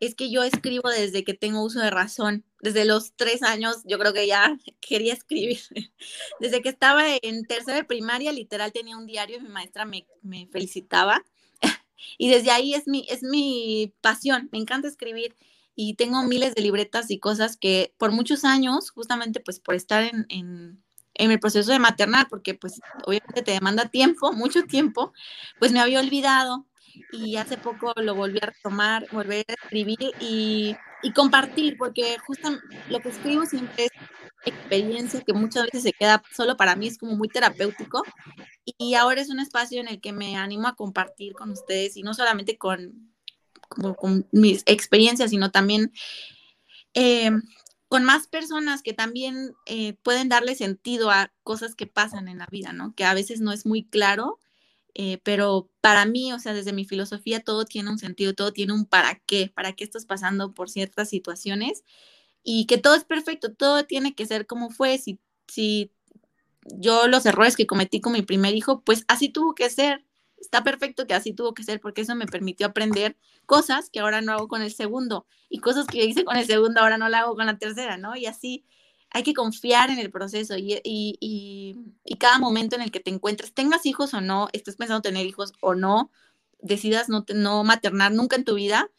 [0.00, 2.44] es que yo escribo desde que tengo uso de razón.
[2.60, 5.60] Desde los tres años yo creo que ya quería escribir.
[6.40, 10.06] Desde que estaba en tercera de primaria, literal tenía un diario y mi maestra me,
[10.22, 11.24] me felicitaba.
[12.16, 15.34] Y desde ahí es mi, es mi pasión, me encanta escribir
[15.80, 20.02] y tengo miles de libretas y cosas que por muchos años, justamente pues por estar
[20.02, 20.82] en, en,
[21.14, 25.12] en el proceso de maternar, porque pues obviamente te demanda tiempo, mucho tiempo,
[25.60, 26.66] pues me había olvidado
[27.12, 30.74] y hace poco lo volví a retomar, volver a escribir y,
[31.04, 32.48] y compartir, porque justo
[32.90, 33.90] lo que escribo siempre es
[34.46, 38.02] experiencia que muchas veces se queda solo para mí, es como muy terapéutico
[38.64, 42.02] y ahora es un espacio en el que me animo a compartir con ustedes y
[42.02, 43.12] no solamente con,
[43.68, 45.92] con mis experiencias, sino también
[46.94, 47.30] eh,
[47.88, 52.46] con más personas que también eh, pueden darle sentido a cosas que pasan en la
[52.50, 52.94] vida, ¿no?
[52.94, 54.38] Que a veces no es muy claro
[55.00, 58.72] eh, pero para mí, o sea, desde mi filosofía, todo tiene un sentido, todo tiene
[58.72, 61.84] un para qué, para qué estás pasando por ciertas situaciones
[62.42, 64.98] y que todo es perfecto, todo tiene que ser como fue.
[64.98, 65.92] Si, si
[66.64, 70.04] yo los errores que cometí con mi primer hijo, pues así tuvo que ser.
[70.48, 74.22] Está perfecto que así tuvo que ser porque eso me permitió aprender cosas que ahora
[74.22, 77.18] no hago con el segundo y cosas que hice con el segundo ahora no la
[77.18, 78.16] hago con la tercera, ¿no?
[78.16, 78.64] Y así
[79.10, 83.10] hay que confiar en el proceso y, y, y, cada momento en el que te
[83.10, 86.10] encuentres, tengas hijos o no, estés pensando tener hijos o no,
[86.62, 88.90] decidas no, no maternar nunca en tu vida,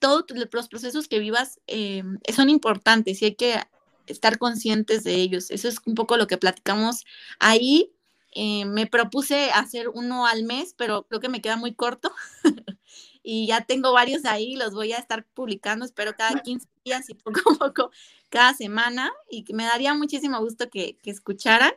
[0.00, 2.02] todos los procesos que vivas eh,
[2.34, 3.60] son importantes y hay que
[4.06, 5.52] estar conscientes de ellos.
[5.52, 7.04] Eso es un poco lo que platicamos
[7.38, 7.92] ahí.
[8.40, 12.12] Eh, me propuse hacer uno al mes, pero creo que me queda muy corto.
[13.24, 17.14] y ya tengo varios ahí, los voy a estar publicando, espero cada 15 días y
[17.14, 17.90] poco a poco
[18.28, 21.72] cada semana y me daría muchísimo gusto que, que escucharan.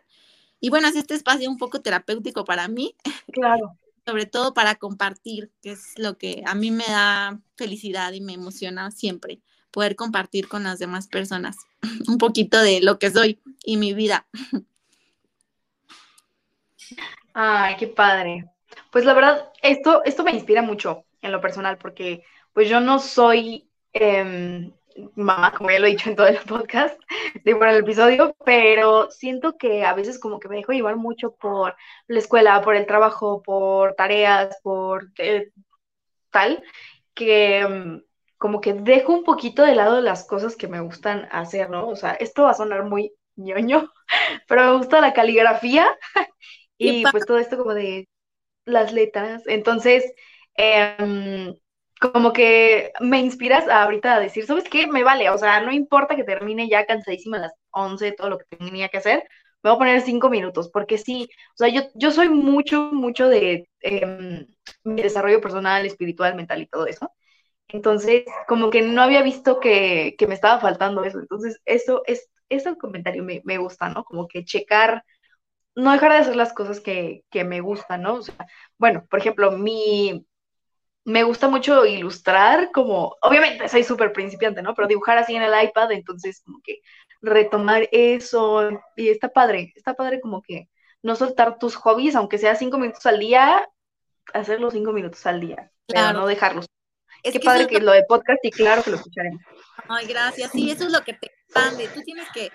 [0.60, 2.96] Y bueno, es este espacio un poco terapéutico para mí.
[3.32, 3.76] Claro.
[4.06, 8.34] sobre todo para compartir, que es lo que a mí me da felicidad y me
[8.34, 9.42] emociona siempre,
[9.72, 11.58] poder compartir con las demás personas
[12.08, 14.28] un poquito de lo que soy y mi vida.
[17.34, 18.46] Ay, qué padre.
[18.92, 22.24] Pues la verdad, esto, esto me inspira mucho en lo personal, porque
[22.54, 24.72] pues yo no soy em,
[25.16, 27.00] mamá, como ya lo he dicho en todo el podcast,
[27.44, 31.36] de por el episodio, pero siento que a veces como que me dejo llevar mucho
[31.36, 31.76] por
[32.08, 35.52] la escuela, por el trabajo, por tareas, por eh,
[36.32, 36.64] tal,
[37.14, 38.04] que em,
[38.38, 41.88] como que dejo un poquito de lado las cosas que me gustan hacer, ¿no?
[41.88, 43.92] O sea, esto va a sonar muy ñoño,
[44.48, 45.88] pero me gusta la caligrafía
[46.90, 48.08] y pues todo esto como de
[48.66, 49.44] las letras.
[49.48, 50.06] Entonces,
[50.56, 51.56] em,
[52.02, 54.88] como que me inspiras a ahorita a decir, ¿sabes qué?
[54.88, 58.38] Me vale, o sea, no importa que termine ya cansadísima a las 11, todo lo
[58.40, 59.24] que tenía que hacer,
[59.64, 63.30] me voy a poner cinco minutos, porque sí, o sea, yo, yo soy mucho, mucho
[63.30, 64.48] de em,
[64.84, 67.12] mi desarrollo personal, espiritual, mental y todo eso.
[67.70, 71.20] Entonces, como que no había visto que, que me estaba faltando eso.
[71.20, 74.04] Entonces, eso es, ese comentario me, me gusta, ¿no?
[74.04, 75.04] Como que checar
[75.76, 78.16] no dejar de hacer las cosas que, me gustan, ¿no?
[78.16, 78.36] O sea,
[78.78, 80.26] bueno, por ejemplo, mi,
[81.06, 84.74] me gusta mucho ilustrar, como, obviamente soy súper principiante, ¿no?
[84.76, 86.80] Pero dibujar así en el iPad, entonces como que
[87.22, 90.70] retomar eso, y está padre, está padre como que
[91.04, 93.68] no soltar tus hobbies, aunque sea cinco minutos al día,
[94.34, 96.68] hacerlos cinco minutos al día, pero no dejarlos.
[97.24, 99.42] Es Qué padre que lo de podcast y claro que lo escucharemos.
[99.88, 100.52] Ay, gracias.
[100.52, 101.88] Sí, eso es lo que te expande.
[101.90, 102.52] Tú tienes que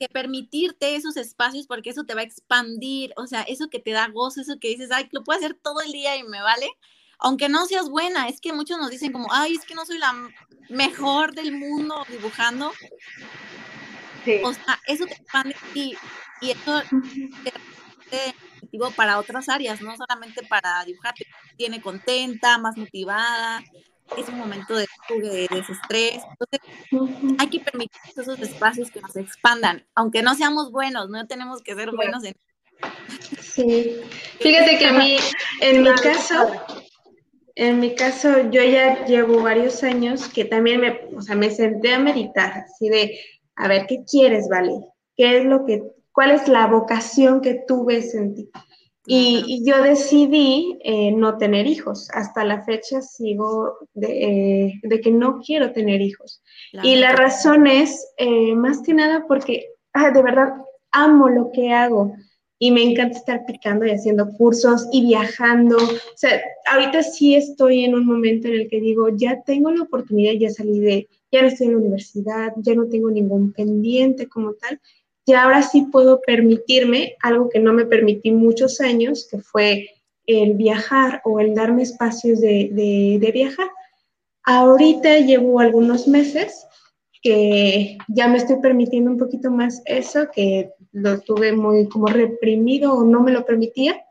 [0.00, 3.90] que permitirte esos espacios porque eso te va a expandir, o sea, eso que te
[3.90, 6.70] da gozo, eso que dices, ay, lo puedo hacer todo el día y me vale,
[7.18, 9.98] aunque no seas buena, es que muchos nos dicen como, ay, es que no soy
[9.98, 10.14] la
[10.70, 12.72] mejor del mundo dibujando.
[14.42, 15.94] O sea, eso te expande y,
[16.40, 16.82] y eso
[18.10, 18.32] te
[18.96, 21.26] para otras áreas, no solamente para dibujar, te
[21.56, 23.62] tiene contenta, más motivada,
[24.16, 26.22] es un momento de, de desestrés.
[26.30, 31.62] Entonces, hay que permitir esos espacios que nos expandan, aunque no seamos buenos, no tenemos
[31.62, 32.34] que ser buenos en...
[33.40, 34.00] Sí,
[34.38, 35.18] fíjate que a mí,
[35.60, 36.50] en mi caso,
[37.54, 41.92] en mi caso, yo ya llevo varios años que también me, o sea, me senté
[41.92, 43.20] a meditar, así de,
[43.56, 44.72] a ver, ¿qué quieres, Vale?
[45.16, 45.82] ¿Qué es lo que,
[46.12, 48.50] cuál es la vocación que tú ves en ti?
[49.12, 52.08] Y, yo decidí eh, no tener hijos.
[52.12, 56.42] Hasta la fecha sigo de, eh, que no quiero tener hijos.
[56.84, 60.52] y la razón es eh, más que nada porque ah, de verdad
[60.92, 62.14] amo lo que hago
[62.60, 65.76] y me encanta estar picando y haciendo cursos y viajando.
[65.76, 66.40] O sea,
[66.70, 70.50] ahorita sí estoy en un momento en el que digo, ya tengo la oportunidad, ya
[70.50, 74.80] salí de, ya no estoy en la universidad, ya no tengo ningún pendiente como tal
[75.30, 79.90] y ahora sí puedo permitirme algo que no me permití muchos años, que fue
[80.26, 83.68] el viajar o el darme espacios de, viajar.
[84.42, 86.66] Ahorita llevo algunos meses
[87.22, 92.92] que ya me estoy permitiendo un poquito más eso, que lo tuve muy como reprimido
[92.92, 94.02] o no me lo permitía.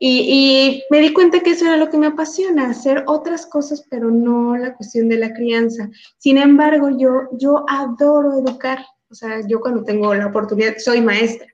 [0.00, 3.86] Y, y, me di cuenta que eso era lo que me apasiona, hacer otras cosas,
[3.88, 5.90] pero no la cuestión de la crianza.
[6.18, 8.80] Sin embargo, yo, yo adoro educar.
[9.10, 11.48] O sea, yo cuando tengo la oportunidad, soy maestra,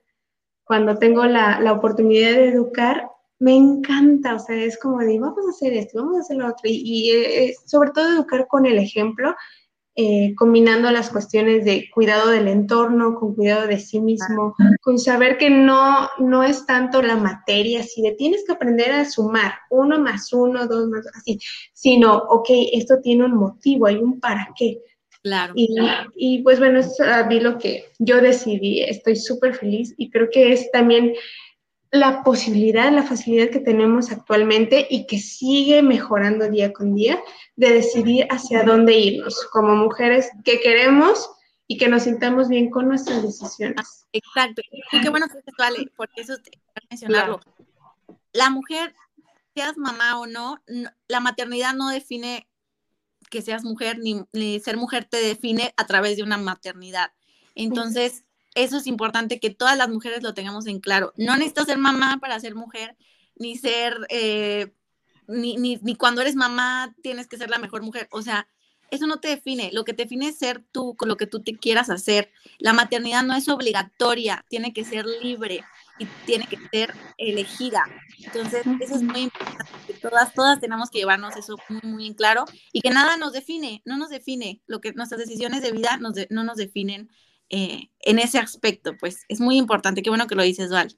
[0.64, 5.46] cuando tengo la, la oportunidad de educar, me encanta, o sea, es como de, vamos
[5.46, 8.78] a hacer esto, vamos a hacer lo otro, y, eh, sobre todo educar con el
[8.78, 9.34] ejemplo,
[9.94, 15.38] eh, combinando las cuestiones de cuidado del entorno, con cuidado de sí mismo, con saber
[15.38, 19.98] que no, no es tanto la materia, si de tienes que aprender a sumar uno
[19.98, 21.38] más uno, dos más, así,
[21.72, 24.82] sino, ok, esto tiene un motivo, hay un para qué.
[25.22, 25.54] Claro.
[25.56, 30.52] Y, pues bueno, eso es lo que yo decidí, estoy súper feliz y creo que
[30.52, 31.14] es también
[31.90, 37.20] la posibilidad, la facilidad que tenemos actualmente y que sigue mejorando día con día
[37.56, 41.30] de decidir hacia dónde irnos como mujeres que queremos
[41.66, 44.06] y que nos sintamos bien con nuestras decisiones.
[44.12, 44.62] Exacto.
[44.92, 46.50] Y qué bueno que vale, porque eso te
[46.90, 47.40] mencionarlo.
[48.32, 48.94] La mujer,
[49.54, 50.62] seas mamá o no,
[51.08, 52.46] la maternidad no define
[53.30, 57.12] que seas mujer, ni, ser mujer te define a través de una maternidad.
[57.54, 58.24] Entonces,
[58.54, 61.12] eso es importante que todas las mujeres lo tengamos en claro.
[61.16, 62.96] No necesitas ser mamá para ser mujer,
[63.36, 64.72] ni ser, eh,
[65.26, 68.08] ni, ni, ni, cuando eres mamá tienes que ser la mejor mujer.
[68.10, 68.48] O sea,
[68.90, 69.70] eso no te define.
[69.72, 72.30] Lo que te define es ser tú, con lo que tú te quieras hacer.
[72.58, 75.64] La maternidad no es obligatoria, tiene que ser libre
[75.98, 77.84] y tiene que ser elegida.
[78.24, 79.94] Entonces, eso es muy importante.
[80.00, 83.82] Todas, todas tenemos que llevarnos eso muy, muy en claro y que nada nos define,
[83.84, 84.62] no nos define.
[84.66, 87.10] Lo que nuestras decisiones de vida no nos definen
[87.48, 88.96] eh, en ese aspecto.
[88.98, 90.02] Pues es muy importante.
[90.02, 90.96] Qué bueno que lo dices, Val.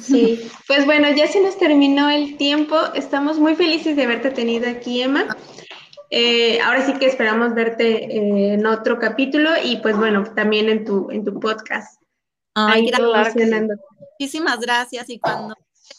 [0.00, 2.76] Sí, pues bueno, ya se nos terminó el tiempo.
[2.94, 5.36] Estamos muy felices de haberte tenido aquí, Emma.
[6.10, 10.84] Eh, ahora sí que esperamos verte eh, en otro capítulo y pues bueno, también en
[10.84, 12.00] tu, en tu podcast.
[12.58, 13.50] Ay, gracias.
[14.18, 15.54] Muchísimas gracias y cuando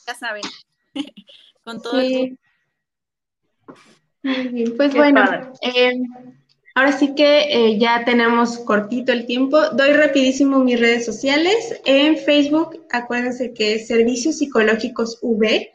[0.07, 0.41] ya saben,
[1.63, 2.39] con todo el...
[4.75, 5.93] Pues bueno, eh,
[6.73, 9.69] ahora sí que ya tenemos cortito el tiempo.
[9.69, 11.79] Doy rapidísimo mis redes sociales.
[11.85, 15.71] En Facebook, acuérdense que es Servicios Psicológicos V,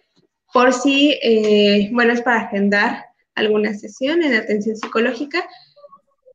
[0.53, 1.16] por si,
[1.93, 3.07] bueno, es para agendar
[3.37, 5.49] alguna sesión en atención psicológica.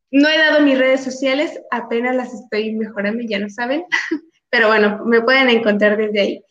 [0.10, 3.84] No he dado mis redes sociales, apenas las estoy mejorando, ya no saben,
[4.50, 6.44] pero bueno, me pueden encontrar desde ahí.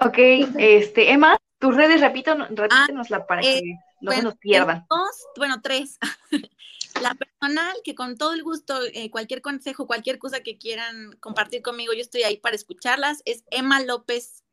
[0.00, 0.18] Ok,
[0.58, 4.86] este, Emma, tus redes, repito, repítenosla ah, para eh, que no se nos pierdan.
[4.88, 5.98] Dos, bueno, tres.
[7.02, 11.62] La personal, que con todo el gusto, eh, cualquier consejo, cualquier cosa que quieran compartir
[11.62, 14.44] conmigo, yo estoy ahí para escucharlas, es Emma López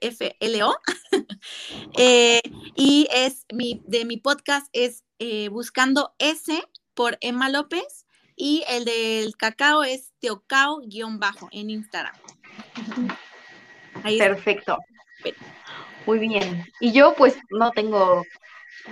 [0.00, 0.76] FLO.
[1.98, 2.40] eh,
[2.76, 6.62] y es mi, de mi podcast es eh, Buscando S
[6.94, 8.06] por Emma López
[8.38, 12.14] y el del cacao es teocao-bajo en Instagram.
[14.02, 14.78] Perfecto.
[16.06, 16.64] Muy bien.
[16.80, 18.22] Y yo pues no tengo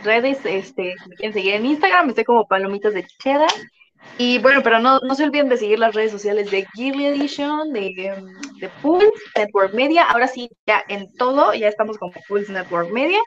[0.03, 3.49] redes, este, me quieren seguir en Instagram, estoy como palomitas de cheddar.
[4.19, 7.73] Y bueno, pero no, no se olviden de seguir las redes sociales de Gearly Edition,
[7.73, 8.15] de,
[8.61, 10.05] de Pulse Network Media.
[10.05, 13.19] Ahora sí, ya en todo, ya estamos como Pulse Network Media.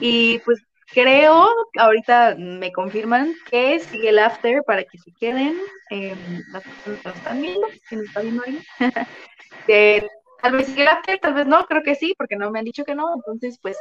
[0.00, 0.60] Y pues
[0.92, 5.56] creo, ahorita me confirman que sigue el after para que se queden.
[5.90, 6.14] Eh,
[6.52, 8.62] las personas que nos están viendo, que nos están viendo ahí.
[10.42, 12.64] tal vez sigue el after, tal vez no, creo que sí, porque no me han
[12.64, 13.14] dicho que no.
[13.14, 13.76] Entonces, pues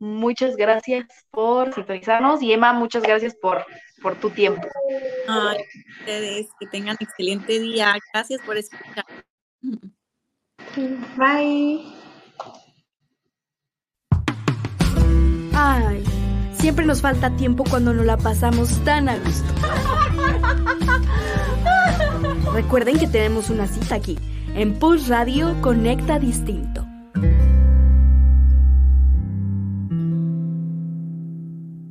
[0.00, 3.64] muchas gracias por sintonizarnos y Emma, muchas gracias por,
[4.02, 4.68] por tu tiempo.
[5.26, 5.58] Ay,
[6.00, 7.94] ustedes que tengan excelente día.
[8.12, 9.04] Gracias por escuchar.
[11.16, 11.82] Bye.
[15.60, 16.04] Ay,
[16.68, 19.54] siempre nos falta tiempo cuando nos la pasamos tan a gusto.
[22.52, 24.18] Recuerden que tenemos una cita aquí,
[24.54, 26.87] en Pulse Radio Conecta Distinto.